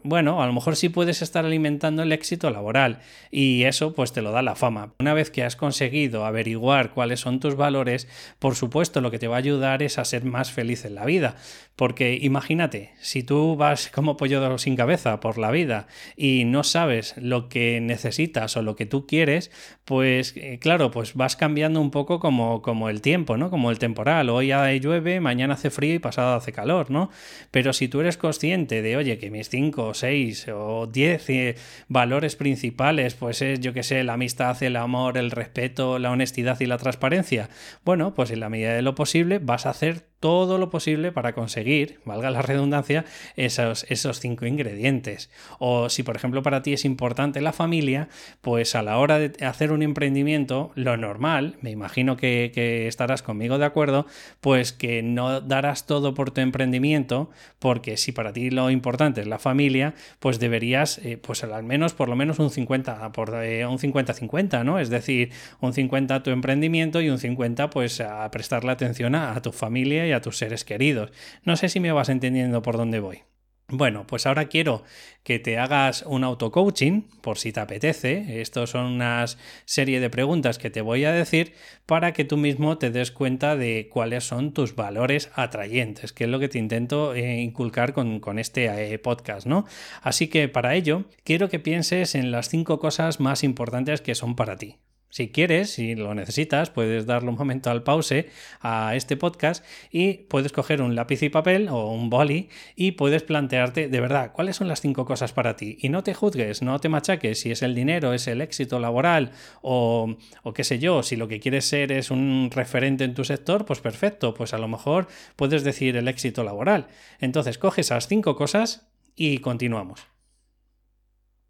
Bueno, 0.03 0.41
a 0.41 0.47
lo 0.47 0.53
mejor 0.53 0.75
sí 0.75 0.89
puedes 0.89 1.21
estar 1.21 1.45
alimentando 1.45 2.03
el 2.03 2.11
éxito 2.11 2.49
laboral 2.49 2.99
y 3.31 3.63
eso 3.63 3.93
pues 3.93 4.11
te 4.11 4.21
lo 4.21 4.31
da 4.31 4.41
la 4.41 4.55
fama. 4.55 4.93
Una 4.99 5.13
vez 5.13 5.31
que 5.31 5.43
has 5.43 5.55
conseguido 5.55 6.25
averiguar 6.25 6.91
cuáles 6.91 7.19
son 7.19 7.39
tus 7.39 7.55
valores, 7.55 8.07
por 8.39 8.55
supuesto 8.55 9.01
lo 9.01 9.11
que 9.11 9.19
te 9.19 9.27
va 9.27 9.35
a 9.35 9.39
ayudar 9.39 9.83
es 9.83 9.97
a 9.97 10.05
ser 10.05 10.25
más 10.25 10.51
feliz 10.51 10.85
la 10.95 11.05
vida, 11.05 11.35
porque 11.79 12.19
imagínate, 12.21 12.91
si 12.99 13.23
tú 13.23 13.55
vas 13.55 13.87
como 13.87 14.17
pollo 14.17 14.57
sin 14.57 14.75
cabeza 14.75 15.21
por 15.21 15.37
la 15.37 15.49
vida 15.49 15.87
y 16.17 16.43
no 16.43 16.65
sabes 16.65 17.15
lo 17.15 17.47
que 17.47 17.79
necesitas 17.79 18.57
o 18.57 18.61
lo 18.61 18.75
que 18.75 18.85
tú 18.85 19.07
quieres, 19.07 19.49
pues 19.85 20.33
eh, 20.35 20.59
claro, 20.59 20.91
pues 20.91 21.13
vas 21.13 21.37
cambiando 21.37 21.79
un 21.79 21.89
poco 21.89 22.19
como, 22.19 22.61
como 22.61 22.89
el 22.89 22.99
tiempo, 22.99 23.37
¿no? 23.37 23.49
Como 23.49 23.71
el 23.71 23.79
temporal. 23.79 24.29
Hoy 24.29 24.51
llueve, 24.81 25.21
mañana 25.21 25.53
hace 25.53 25.69
frío 25.69 25.93
y 25.93 25.99
pasado 25.99 26.35
hace 26.35 26.51
calor, 26.51 26.91
¿no? 26.91 27.11
Pero 27.49 27.71
si 27.71 27.87
tú 27.87 28.01
eres 28.01 28.17
consciente 28.17 28.81
de, 28.81 28.97
oye, 28.97 29.17
que 29.17 29.31
mis 29.31 29.47
5, 29.47 29.93
6 29.93 30.47
o 30.53 30.85
10 30.85 31.29
eh, 31.29 31.55
valores 31.87 32.35
principales, 32.35 33.13
pues 33.13 33.41
es, 33.41 33.61
yo 33.61 33.71
que 33.71 33.83
sé, 33.83 34.03
la 34.03 34.15
amistad, 34.15 34.61
el 34.63 34.75
amor, 34.75 35.17
el 35.17 35.31
respeto, 35.31 35.97
la 35.97 36.11
honestidad 36.11 36.59
y 36.59 36.65
la 36.65 36.77
transparencia, 36.77 37.49
bueno, 37.85 38.13
pues 38.13 38.31
en 38.31 38.41
la 38.41 38.49
medida 38.49 38.73
de 38.73 38.81
lo 38.81 38.95
posible 38.95 39.39
vas 39.39 39.65
a 39.65 39.69
hacer 39.69 40.08
todo 40.19 40.57
lo 40.57 40.69
posible 40.69 41.11
para 41.11 41.33
conseguir, 41.33 41.99
valga 42.05 42.29
la 42.29 42.41
redundancia, 42.41 43.05
esos, 43.35 43.85
esos 43.89 44.19
cinco 44.19 44.45
ingredientes. 44.45 45.29
O 45.59 45.89
si, 45.89 46.03
por 46.03 46.15
ejemplo, 46.15 46.43
para 46.43 46.61
ti 46.61 46.73
es 46.73 46.85
importante 46.85 47.41
la 47.41 47.53
familia, 47.53 48.09
pues 48.41 48.75
a 48.75 48.83
la 48.83 48.97
hora 48.97 49.19
de 49.19 49.45
hacer 49.45 49.71
un 49.71 49.81
emprendimiento, 49.81 50.71
lo 50.75 50.97
normal, 50.97 51.57
me 51.61 51.71
imagino 51.71 52.17
que, 52.17 52.49
estarás 52.87 53.21
conmigo 53.21 53.57
de 53.57 53.65
acuerdo, 53.65 54.05
pues 54.41 54.73
que 54.73 55.01
no 55.01 55.41
darás 55.41 55.85
todo 55.85 56.13
por 56.13 56.31
tu 56.31 56.41
emprendimiento, 56.41 57.29
porque 57.59 57.97
si 57.97 58.11
para 58.11 58.33
ti 58.33 58.49
lo 58.49 58.69
importante 58.69 59.21
es 59.21 59.27
la 59.27 59.39
familia, 59.39 59.93
pues 60.19 60.39
deberías, 60.39 60.99
eh, 60.99 61.17
pues 61.17 61.43
al 61.43 61.63
menos, 61.63 61.93
por 61.93 62.09
lo 62.09 62.15
menos 62.15 62.39
un 62.39 62.49
50, 62.49 63.11
por, 63.11 63.33
eh, 63.43 63.65
un 63.65 63.79
50-50, 63.79 64.63
¿no? 64.63 64.79
Es 64.79 64.89
decir, 64.89 65.31
un 65.61 65.73
50 65.73 66.15
a 66.15 66.23
tu 66.23 66.31
emprendimiento 66.31 67.01
y 67.01 67.09
un 67.09 67.17
50 67.17 67.69
pues 67.69 68.01
a 68.01 68.29
prestarle 68.31 68.71
atención 68.71 69.15
a 69.15 69.39
tu 69.41 69.51
familia 69.51 70.08
a 70.13 70.21
tus 70.21 70.37
seres 70.37 70.65
queridos. 70.65 71.11
No 71.43 71.55
sé 71.55 71.69
si 71.69 71.79
me 71.79 71.91
vas 71.91 72.09
entendiendo 72.09 72.61
por 72.61 72.77
dónde 72.77 72.99
voy. 72.99 73.23
Bueno, 73.71 74.07
pues 74.07 74.25
ahora 74.25 74.45
quiero 74.45 74.83
que 75.23 75.37
te 75.37 75.59
hagas 75.59 76.03
un 76.07 76.23
auto-coaching, 76.23 77.03
por 77.21 77.37
si 77.37 77.51
te 77.51 77.59
apetece. 77.59 78.41
Estos 78.41 78.71
son 78.71 78.85
una 78.87 79.23
serie 79.65 79.99
de 79.99 80.09
preguntas 80.09 80.57
que 80.57 80.71
te 80.71 80.81
voy 80.81 81.05
a 81.05 81.11
decir 81.11 81.53
para 81.85 82.11
que 82.11 82.25
tú 82.25 82.35
mismo 82.35 82.79
te 82.79 82.89
des 82.89 83.11
cuenta 83.11 83.55
de 83.55 83.87
cuáles 83.91 84.23
son 84.23 84.53
tus 84.53 84.75
valores 84.75 85.29
atrayentes, 85.35 86.13
que 86.13 86.23
es 86.23 86.29
lo 86.31 86.39
que 86.39 86.49
te 86.49 86.57
intento 86.57 87.13
eh, 87.13 87.41
inculcar 87.41 87.93
con, 87.93 88.19
con 88.19 88.39
este 88.39 88.93
eh, 88.93 88.97
podcast, 88.97 89.45
¿no? 89.45 89.65
Así 90.01 90.29
que 90.29 90.47
para 90.47 90.73
ello, 90.73 91.05
quiero 91.23 91.47
que 91.47 91.59
pienses 91.59 92.15
en 92.15 92.31
las 92.31 92.49
cinco 92.49 92.79
cosas 92.79 93.19
más 93.19 93.43
importantes 93.43 94.01
que 94.01 94.15
son 94.15 94.35
para 94.35 94.55
ti. 94.57 94.77
Si 95.11 95.29
quieres, 95.29 95.71
si 95.71 95.95
lo 95.95 96.13
necesitas, 96.13 96.69
puedes 96.69 97.07
darle 97.07 97.29
un 97.29 97.35
momento 97.35 97.71
al 97.71 97.81
pause 97.81 98.29
a 98.61 98.95
este 98.95 99.17
podcast 99.17 99.65
y 99.91 100.13
puedes 100.13 100.51
coger 100.51 100.83
un 100.83 100.93
lápiz 100.93 101.23
y 101.23 101.29
papel 101.29 101.67
o 101.69 101.91
un 101.91 102.11
boli 102.11 102.49
y 102.75 102.91
puedes 102.91 103.23
plantearte 103.23 103.87
de 103.87 103.99
verdad 104.01 104.31
cuáles 104.33 104.55
son 104.55 104.67
las 104.67 104.81
cinco 104.81 105.05
cosas 105.05 105.33
para 105.33 105.55
ti. 105.55 105.77
Y 105.81 105.89
no 105.89 106.03
te 106.03 106.13
juzgues, 106.13 106.61
no 106.61 106.79
te 106.79 106.89
machaques 106.89 107.39
si 107.39 107.49
es 107.49 107.63
el 107.63 107.73
dinero, 107.73 108.13
es 108.13 108.27
el 108.27 108.39
éxito 108.39 108.79
laboral 108.79 109.31
o, 109.63 110.15
qué 110.53 110.63
sé 110.63 110.77
yo, 110.77 111.01
si 111.01 111.15
lo 111.15 111.27
que 111.27 111.39
quieres 111.39 111.65
ser 111.65 111.91
es 111.91 112.11
un 112.11 112.51
referente 112.53 113.03
en 113.03 113.15
tu 113.15 113.23
sector, 113.23 113.65
pues 113.65 113.79
perfecto, 113.79 114.35
pues 114.35 114.53
a 114.53 114.59
lo 114.59 114.67
mejor 114.67 115.07
puedes 115.35 115.63
decir 115.63 115.97
el 115.97 116.07
éxito 116.07 116.43
laboral. 116.43 116.87
Entonces 117.19 117.57
coge 117.57 117.81
esas 117.81 118.07
cinco 118.07 118.35
cosas 118.35 118.87
y 119.15 119.39
continuamos. 119.39 120.18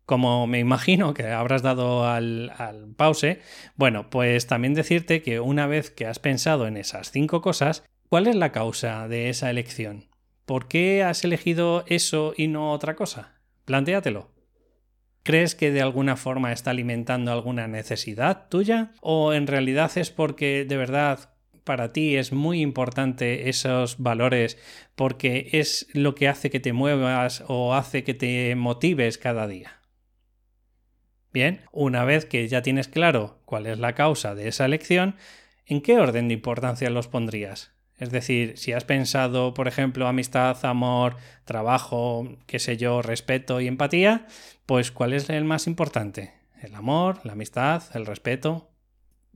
Como 0.09 0.47
me 0.47 0.57
imagino 0.57 1.13
que 1.13 1.27
habrás 1.27 1.61
dado 1.61 2.07
al, 2.07 2.51
pause, 2.97 3.41
bueno, 3.75 4.09
pues 4.09 4.47
también 4.47 4.73
decirte 4.73 5.21
que 5.21 5.39
una 5.39 5.67
vez 5.67 5.91
que 5.91 6.07
has 6.07 6.17
pensado 6.17 6.65
en 6.65 6.77
esas 6.77 7.11
cinco 7.11 7.43
cosas, 7.43 7.83
¿cuál 8.09 8.25
es 8.25 8.35
la 8.35 8.51
causa 8.51 9.07
de 9.07 9.29
esa 9.29 9.51
elección? 9.51 10.07
¿Por 10.47 10.67
qué 10.67 11.03
has 11.03 11.23
elegido 11.23 11.83
eso 11.85 12.33
y 12.35 12.47
no 12.47 12.71
otra 12.71 12.95
cosa? 12.95 13.35
Plantéatelo. 13.65 14.31
¿Crees 15.21 15.53
que 15.53 15.69
de 15.69 15.83
alguna 15.83 16.15
forma 16.15 16.53
está 16.53 16.71
alimentando 16.71 17.31
alguna 17.31 17.67
necesidad 17.67 18.47
tuya? 18.49 18.93
¿O 19.01 19.33
en 19.33 19.45
realidad 19.45 19.95
es 19.95 20.09
porque 20.09 20.65
de 20.67 20.75
verdad 20.75 21.35
para 21.63 21.93
ti 21.93 22.15
es 22.15 22.33
muy 22.33 22.61
importante 22.61 23.47
esos 23.47 23.99
valores 23.99 24.57
porque 24.95 25.49
es 25.51 25.85
lo 25.93 26.15
que 26.15 26.27
hace 26.27 26.49
que 26.49 26.59
te 26.59 26.73
muevas 26.73 27.43
o 27.47 27.75
hace 27.75 28.03
que 28.03 28.15
te 28.15 28.55
motives 28.55 29.19
cada 29.19 29.45
día? 29.45 29.78
Bien, 31.31 31.61
una 31.71 32.05
vez 32.05 32.25
que 32.25 32.47
ya 32.47 32.61
tienes 32.61 32.87
claro 32.87 33.39
cuál 33.45 33.67
es 33.67 33.77
la 33.77 33.93
causa 33.93 34.33
de 34.33 34.47
esa 34.47 34.65
elección, 34.65 35.15
¿en 35.65 35.81
qué 35.81 35.99
orden 35.99 36.27
de 36.27 36.33
importancia 36.33 36.89
los 36.89 37.07
pondrías? 37.07 37.71
Es 37.97 38.11
decir, 38.11 38.57
si 38.57 38.71
has 38.71 38.85
pensado, 38.85 39.53
por 39.53 39.67
ejemplo, 39.67 40.07
amistad, 40.07 40.57
amor, 40.65 41.17
trabajo, 41.43 42.37
qué 42.47 42.57
sé 42.57 42.77
yo, 42.77 43.01
respeto 43.01 43.61
y 43.61 43.67
empatía, 43.67 44.25
pues 44.65 44.91
¿cuál 44.91 45.13
es 45.13 45.29
el 45.29 45.43
más 45.43 45.67
importante? 45.67 46.33
¿El 46.61 46.73
amor, 46.75 47.19
la 47.25 47.33
amistad, 47.33 47.83
el 47.93 48.05
respeto? 48.05 48.71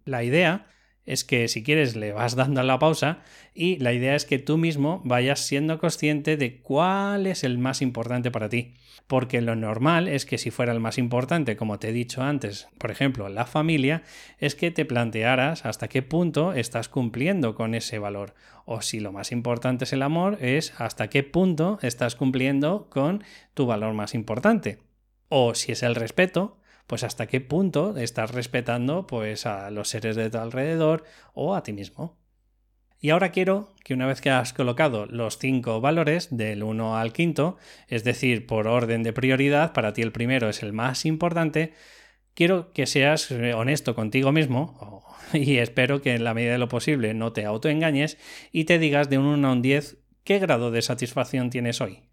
La 0.06 0.24
idea 0.24 0.66
es 1.06 1.24
que 1.24 1.48
si 1.48 1.64
quieres 1.64 1.96
le 1.96 2.14
vas 2.14 2.36
dando 2.36 2.64
la 2.64 2.80
pausa 2.80 3.20
y 3.54 3.78
la 3.78 3.94
idea 3.94 4.16
es 4.16 4.26
que 4.26 4.40
tú 4.40 4.58
mismo 4.58 5.02
vayas 5.04 5.42
siendo 5.42 5.78
consciente 5.80 6.38
de 6.38 6.62
cuál 6.62 7.28
es 7.28 7.44
el 7.44 7.58
más 7.58 7.82
importante 7.82 8.32
para 8.32 8.50
ti. 8.50 8.74
Porque 9.08 9.42
lo 9.42 9.56
normal 9.56 10.08
es 10.08 10.26
que 10.26 10.38
si 10.38 10.50
fuera 10.50 10.72
el 10.72 10.80
más 10.80 10.98
importante, 10.98 11.58
como 11.58 11.78
te 11.78 11.90
he 11.90 11.92
dicho 11.92 12.24
antes, 12.24 12.70
por 12.78 12.90
ejemplo, 12.90 13.28
la 13.28 13.46
familia, 13.46 14.04
es 14.40 14.56
que 14.56 14.72
te 14.72 14.86
plantearas 14.86 15.66
hasta 15.66 15.90
qué 15.90 16.02
punto 16.02 16.54
estás 16.54 16.88
cumpliendo 16.88 17.54
con 17.54 17.76
ese 17.76 18.00
valor. 18.00 18.34
O 18.66 18.82
si 18.82 19.02
lo 19.02 19.12
más 19.12 19.34
importante 19.34 19.84
es 19.84 19.92
el 19.92 20.04
amor, 20.04 20.38
es 20.42 20.74
hasta 20.80 21.10
qué 21.10 21.24
punto 21.24 21.80
estás 21.82 22.16
cumpliendo 22.16 22.88
con 22.90 23.24
tu 23.54 23.66
valor 23.66 23.94
más 23.94 24.16
importante. 24.16 24.80
O 25.28 25.54
si 25.54 25.74
es 25.74 25.84
el 25.84 25.96
respeto, 25.96 26.60
pues 26.88 27.04
hasta 27.04 27.28
qué 27.28 27.42
punto 27.42 27.98
estás 27.98 28.32
respetando 28.32 29.08
pues 29.08 29.46
a 29.46 29.72
los 29.72 29.90
seres 29.90 30.16
de 30.16 30.30
tu 30.30 30.38
alrededor 30.38 31.04
o 31.34 31.56
a 31.56 31.64
ti 31.64 31.74
mismo. 31.74 32.18
Y 33.00 33.10
ahora 33.10 33.32
quiero 33.32 33.74
que 33.84 33.94
una 33.94 34.06
vez 34.06 34.22
que 34.22 34.30
has 34.30 34.54
colocado 34.54 35.06
los 35.06 35.38
cinco 35.38 35.82
valores 35.82 36.30
del 36.32 36.64
1 36.64 36.98
al 36.98 37.12
quinto, 37.12 37.58
es 37.90 38.06
decir, 38.06 38.48
por 38.48 38.66
orden 38.66 39.04
de 39.04 39.12
prioridad, 39.12 39.74
para 39.74 39.92
ti 39.92 40.02
el 40.02 40.14
primero 40.14 40.48
es 40.48 40.64
el 40.64 40.72
más 40.72 41.06
importante, 41.06 41.74
quiero 42.34 42.72
que 42.72 42.86
seas 42.86 43.30
eh, 43.32 43.54
honesto 43.54 43.94
contigo 43.94 44.32
mismo 44.32 45.04
y 45.34 45.58
espero 45.58 46.02
que 46.02 46.16
en 46.16 46.24
la 46.24 46.34
medida 46.34 46.54
de 46.54 46.60
lo 46.60 46.70
posible 46.70 47.14
no 47.14 47.34
te 47.34 47.44
autoengañes 47.44 48.18
y 48.54 48.64
te 48.64 48.80
digas 48.80 49.10
de 49.10 49.18
un 49.18 49.26
1 49.26 49.48
a 49.50 49.52
un 49.52 49.62
10 49.62 49.98
qué 50.24 50.40
grado 50.40 50.72
de 50.72 50.82
satisfacción 50.82 51.50
tienes 51.50 51.82
hoy. 51.82 52.04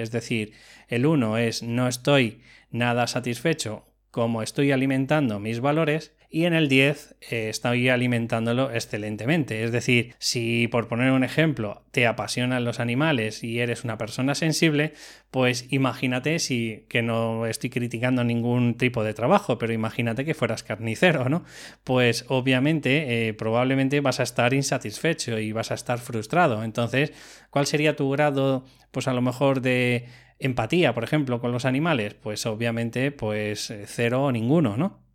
Es 0.00 0.10
decir, 0.10 0.52
el 0.88 1.06
1 1.06 1.38
es 1.38 1.62
no 1.62 1.86
estoy 1.88 2.40
nada 2.70 3.06
satisfecho 3.06 3.84
como 4.10 4.42
estoy 4.42 4.72
alimentando 4.72 5.38
mis 5.38 5.60
valores 5.60 6.12
y 6.32 6.44
en 6.44 6.54
el 6.54 6.68
10 6.68 7.16
eh, 7.20 7.48
estoy 7.48 7.88
alimentándolo 7.88 8.70
excelentemente. 8.70 9.64
Es 9.64 9.72
decir, 9.72 10.14
si 10.18 10.68
por 10.68 10.86
poner 10.86 11.10
un 11.10 11.24
ejemplo 11.24 11.82
te 11.90 12.06
apasionan 12.06 12.64
los 12.64 12.78
animales 12.78 13.42
y 13.42 13.58
eres 13.58 13.82
una 13.82 13.98
persona 13.98 14.36
sensible, 14.36 14.92
pues 15.32 15.66
imagínate 15.70 16.38
si 16.38 16.86
que 16.88 17.02
no 17.02 17.46
estoy 17.46 17.70
criticando 17.70 18.22
ningún 18.22 18.76
tipo 18.76 19.02
de 19.02 19.12
trabajo, 19.12 19.58
pero 19.58 19.72
imagínate 19.72 20.24
que 20.24 20.34
fueras 20.34 20.62
carnicero, 20.62 21.28
¿no? 21.28 21.44
Pues 21.82 22.24
obviamente 22.28 23.28
eh, 23.28 23.34
probablemente 23.34 24.00
vas 24.00 24.20
a 24.20 24.22
estar 24.22 24.54
insatisfecho 24.54 25.40
y 25.40 25.50
vas 25.50 25.72
a 25.72 25.74
estar 25.74 25.98
frustrado. 25.98 26.62
Entonces, 26.62 27.12
¿cuál 27.50 27.66
sería 27.66 27.96
tu 27.96 28.08
grado, 28.08 28.64
pues 28.92 29.08
a 29.08 29.14
lo 29.14 29.20
mejor 29.20 29.62
de 29.62 30.06
empatía, 30.38 30.94
por 30.94 31.02
ejemplo, 31.02 31.40
con 31.40 31.50
los 31.50 31.64
animales? 31.64 32.14
Pues 32.14 32.46
obviamente, 32.46 33.10
pues 33.10 33.70
eh, 33.70 33.84
cero 33.86 34.24
o 34.26 34.32
ninguno, 34.32 34.76
¿no? 34.76 35.09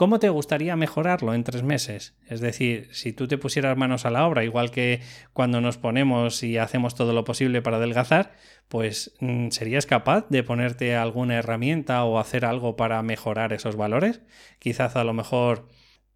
¿Cómo 0.00 0.18
te 0.18 0.30
gustaría 0.30 0.76
mejorarlo 0.76 1.34
en 1.34 1.44
tres 1.44 1.62
meses? 1.62 2.14
Es 2.26 2.40
decir, 2.40 2.88
si 2.90 3.12
tú 3.12 3.28
te 3.28 3.36
pusieras 3.36 3.76
manos 3.76 4.06
a 4.06 4.10
la 4.10 4.26
obra, 4.26 4.44
igual 4.44 4.70
que 4.70 5.02
cuando 5.34 5.60
nos 5.60 5.76
ponemos 5.76 6.42
y 6.42 6.56
hacemos 6.56 6.94
todo 6.94 7.12
lo 7.12 7.24
posible 7.24 7.60
para 7.60 7.76
adelgazar, 7.76 8.32
pues 8.68 9.12
mm, 9.20 9.50
¿serías 9.50 9.84
capaz 9.84 10.26
de 10.30 10.42
ponerte 10.42 10.96
alguna 10.96 11.34
herramienta 11.36 12.02
o 12.04 12.18
hacer 12.18 12.46
algo 12.46 12.76
para 12.76 13.02
mejorar 13.02 13.52
esos 13.52 13.76
valores? 13.76 14.22
Quizás 14.58 14.96
a 14.96 15.04
lo 15.04 15.12
mejor 15.12 15.68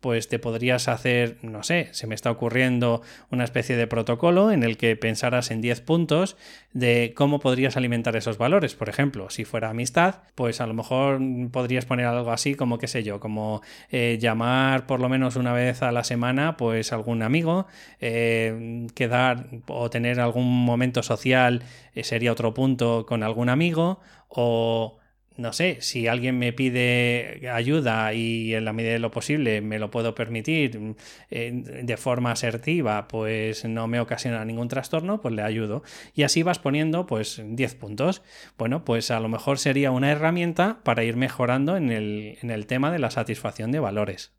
pues 0.05 0.29
te 0.29 0.39
podrías 0.39 0.89
hacer, 0.89 1.39
no 1.41 1.63
sé, 1.63 1.89
se 1.93 2.07
me 2.07 2.15
está 2.15 2.31
ocurriendo 2.31 3.01
una 3.31 3.43
especie 3.43 3.75
de 3.75 3.87
protocolo 3.87 4.53
en 4.53 4.63
el 4.63 4.77
que 4.77 4.97
pensaras 4.97 5.51
en 5.51 5.63
10 5.63 5.81
puntos 5.81 6.37
de 6.75 7.15
cómo 7.17 7.41
podrías 7.41 7.79
alimentar 7.79 8.15
esos 8.15 8.37
valores. 8.37 8.75
Por 8.75 8.91
ejemplo, 8.91 9.31
si 9.31 9.47
fuera 9.47 9.71
amistad, 9.71 10.17
pues 10.35 10.61
a 10.61 10.67
lo 10.67 10.75
mejor 10.75 11.23
podrías 11.51 11.87
poner 11.87 12.05
algo 12.05 12.33
así 12.33 12.55
como, 12.55 12.77
qué 12.77 12.87
sé 12.87 13.03
yo, 13.03 13.19
como 13.19 13.63
eh, 13.91 14.19
llamar 14.21 14.85
por 14.85 15.01
lo 15.01 15.09
menos 15.09 15.37
una 15.37 15.55
vez 15.55 15.81
a 15.81 15.91
la 15.91 16.05
semana, 16.05 16.59
pues 16.59 16.93
algún 16.93 17.23
amigo, 17.23 17.67
eh, 17.99 18.87
quedar 18.95 19.47
o 19.69 19.89
tener 19.89 20.21
algún 20.21 20.67
momento 20.67 21.03
social 21.03 21.63
eh, 21.95 22.05
sería 22.05 22.31
otro 22.31 22.53
punto 22.53 23.07
con 23.07 23.23
algún 23.23 23.49
amigo 23.49 24.01
o 24.29 24.99
no 25.37 25.53
sé, 25.53 25.79
si 25.81 26.07
alguien 26.07 26.39
me 26.39 26.53
pide 26.53 27.49
ayuda 27.53 28.15
y 28.15 28.55
en 28.55 28.65
la 28.65 28.73
medida 28.73 28.93
de 28.93 28.99
lo 28.99 29.11
posible 29.11 29.61
me 29.61 29.79
lo 29.79 29.91
puedo 29.91 30.15
permitir 30.15 30.95
eh, 31.31 31.51
de 31.53 31.97
forma 31.97 32.31
asertiva, 32.31 33.09
pues 33.09 33.65
no 33.65 33.89
me 33.89 34.01
ocasiona 34.01 34.45
ningún 34.45 34.69
trastorno, 34.69 35.21
pues 35.21 35.35
le 35.35 35.43
ayudo. 35.43 35.83
Y 36.15 36.23
así 36.23 36.43
vas 36.43 36.59
poniendo 36.59 37.07
pues 37.07 37.43
10 37.45 37.75
puntos. 37.75 38.23
Bueno, 38.57 38.85
pues 38.85 39.11
a 39.11 39.21
lo 39.21 39.29
mejor 39.29 39.59
sería 39.59 39.91
una 39.91 40.11
herramienta 40.11 40.81
para 40.85 41.05
ir 41.05 41.17
mejorando 41.17 41.77
en 41.77 41.91
el, 41.91 42.39
en 42.43 42.51
el 42.51 42.67
tema 42.67 42.93
de 42.93 43.01
la 43.01 43.11
satisfacción 43.11 43.73
de 43.73 43.81
valores. 43.81 44.33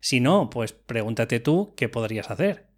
Si 0.00 0.20
no, 0.20 0.50
pues 0.50 0.72
pregúntate 0.72 1.40
tú 1.40 1.72
qué 1.76 1.88
podrías 1.88 2.30
hacer. 2.30 2.73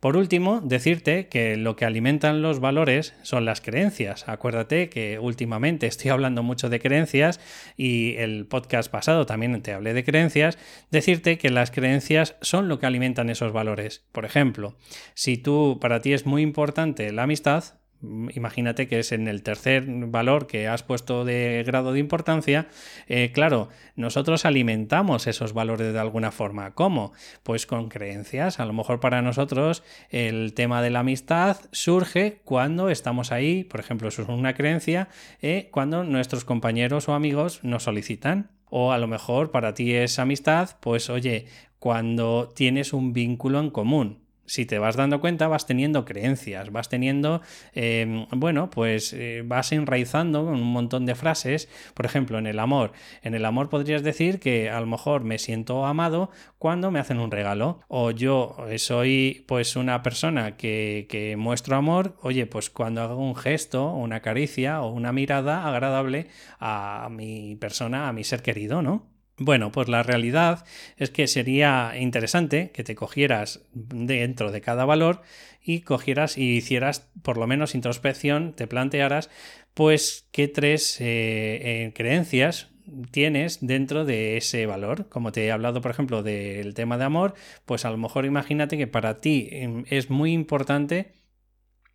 Por 0.00 0.18
último, 0.18 0.60
decirte 0.62 1.28
que 1.28 1.56
lo 1.56 1.74
que 1.74 1.86
alimentan 1.86 2.42
los 2.42 2.60
valores 2.60 3.14
son 3.22 3.46
las 3.46 3.62
creencias. 3.62 4.28
Acuérdate 4.28 4.90
que 4.90 5.18
últimamente 5.18 5.86
estoy 5.86 6.10
hablando 6.10 6.42
mucho 6.42 6.68
de 6.68 6.80
creencias 6.80 7.40
y 7.76 8.14
el 8.16 8.46
podcast 8.46 8.90
pasado 8.90 9.24
también 9.24 9.62
te 9.62 9.72
hablé 9.72 9.94
de 9.94 10.04
creencias. 10.04 10.58
Decirte 10.90 11.38
que 11.38 11.50
las 11.50 11.70
creencias 11.70 12.36
son 12.42 12.68
lo 12.68 12.78
que 12.78 12.86
alimentan 12.86 13.30
esos 13.30 13.52
valores. 13.52 14.04
Por 14.12 14.26
ejemplo, 14.26 14.76
si 15.14 15.38
tú 15.38 15.78
para 15.80 16.00
ti 16.00 16.12
es 16.12 16.26
muy 16.26 16.42
importante 16.42 17.10
la 17.12 17.22
amistad, 17.22 17.64
imagínate 18.02 18.88
que 18.88 18.98
es 18.98 19.12
en 19.12 19.28
el 19.28 19.42
tercer 19.42 19.84
valor 19.86 20.46
que 20.46 20.68
has 20.68 20.82
puesto 20.82 21.24
de 21.24 21.62
grado 21.66 21.92
de 21.92 21.98
importancia, 21.98 22.68
eh, 23.08 23.32
claro, 23.32 23.68
nosotros 23.94 24.44
alimentamos 24.44 25.26
esos 25.26 25.52
valores 25.52 25.92
de 25.92 25.98
alguna 25.98 26.30
forma. 26.30 26.74
¿Cómo? 26.74 27.12
Pues 27.42 27.66
con 27.66 27.88
creencias. 27.88 28.60
A 28.60 28.66
lo 28.66 28.72
mejor 28.72 29.00
para 29.00 29.22
nosotros 29.22 29.82
el 30.10 30.54
tema 30.54 30.82
de 30.82 30.90
la 30.90 31.00
amistad 31.00 31.58
surge 31.72 32.40
cuando 32.44 32.90
estamos 32.90 33.32
ahí, 33.32 33.64
por 33.64 33.80
ejemplo, 33.80 34.08
eso 34.08 34.22
es 34.22 34.28
una 34.28 34.54
creencia, 34.54 35.08
eh, 35.40 35.68
cuando 35.72 36.04
nuestros 36.04 36.44
compañeros 36.44 37.08
o 37.08 37.14
amigos 37.14 37.60
nos 37.62 37.84
solicitan. 37.84 38.50
O 38.68 38.90
a 38.90 38.98
lo 38.98 39.06
mejor 39.06 39.52
para 39.52 39.74
ti 39.74 39.94
es 39.94 40.18
amistad, 40.18 40.70
pues 40.80 41.08
oye, 41.08 41.46
cuando 41.78 42.48
tienes 42.52 42.92
un 42.92 43.12
vínculo 43.12 43.60
en 43.60 43.70
común 43.70 44.25
si 44.46 44.66
te 44.66 44.78
vas 44.78 44.96
dando 44.96 45.20
cuenta, 45.20 45.48
vas 45.48 45.66
teniendo 45.66 46.04
creencias, 46.04 46.70
vas 46.70 46.88
teniendo, 46.88 47.42
em, 47.74 48.26
bueno, 48.30 48.70
pues 48.70 49.12
eh, 49.12 49.42
vas 49.44 49.72
enraizando 49.72 50.44
con 50.44 50.54
un 50.54 50.72
montón 50.72 51.06
de 51.06 51.14
frases. 51.14 51.68
Por 51.94 52.06
ejemplo, 52.06 52.38
en 52.38 52.46
el 52.46 52.58
amor. 52.58 52.92
En 53.22 53.34
el 53.34 53.44
amor 53.44 53.68
podrías 53.68 54.02
decir 54.02 54.40
que 54.40 54.70
a 54.70 54.80
lo 54.80 54.86
mejor 54.86 55.24
me 55.24 55.38
siento 55.38 55.84
amado 55.84 56.30
cuando 56.58 56.90
me 56.90 56.98
hacen 56.98 57.18
un 57.18 57.30
regalo. 57.30 57.80
O 57.88 58.10
yo 58.10 58.56
soy 58.78 59.44
pues 59.48 59.76
una 59.76 60.02
persona 60.02 60.56
que, 60.56 61.06
que 61.08 61.36
muestro 61.36 61.76
amor, 61.76 62.16
oye, 62.22 62.46
pues 62.46 62.70
cuando 62.70 63.02
hago 63.02 63.16
un 63.16 63.36
gesto, 63.36 63.92
una 63.92 64.20
caricia 64.20 64.82
o 64.82 64.90
una 64.92 65.12
mirada 65.12 65.66
agradable 65.66 66.28
a 66.58 67.08
mi 67.10 67.56
persona, 67.56 68.08
a 68.08 68.12
mi 68.12 68.24
ser 68.24 68.42
querido, 68.42 68.82
¿no? 68.82 69.15
Bueno, 69.38 69.70
pues 69.70 69.88
la 69.88 70.02
realidad 70.02 70.64
es 70.96 71.10
que 71.10 71.26
sería 71.26 71.92
interesante 71.98 72.70
que 72.72 72.84
te 72.84 72.94
cogieras 72.94 73.60
dentro 73.74 74.50
de 74.50 74.62
cada 74.62 74.86
valor 74.86 75.20
y 75.62 75.80
cogieras 75.80 76.38
y 76.38 76.56
hicieras 76.56 77.10
por 77.22 77.36
lo 77.36 77.46
menos 77.46 77.74
introspección, 77.74 78.54
te 78.54 78.66
plantearas 78.66 79.28
pues 79.74 80.26
qué 80.32 80.48
tres 80.48 80.98
eh, 81.02 81.04
eh, 81.04 81.92
creencias 81.94 82.68
tienes 83.10 83.58
dentro 83.60 84.06
de 84.06 84.38
ese 84.38 84.64
valor. 84.64 85.08
Como 85.10 85.32
te 85.32 85.44
he 85.44 85.52
hablado, 85.52 85.82
por 85.82 85.90
ejemplo, 85.90 86.22
del 86.22 86.72
tema 86.72 86.96
de 86.96 87.04
amor, 87.04 87.34
pues 87.66 87.84
a 87.84 87.90
lo 87.90 87.98
mejor 87.98 88.24
imagínate 88.24 88.78
que 88.78 88.86
para 88.86 89.20
ti 89.20 89.48
em, 89.50 89.84
es 89.90 90.08
muy 90.08 90.32
importante 90.32 91.12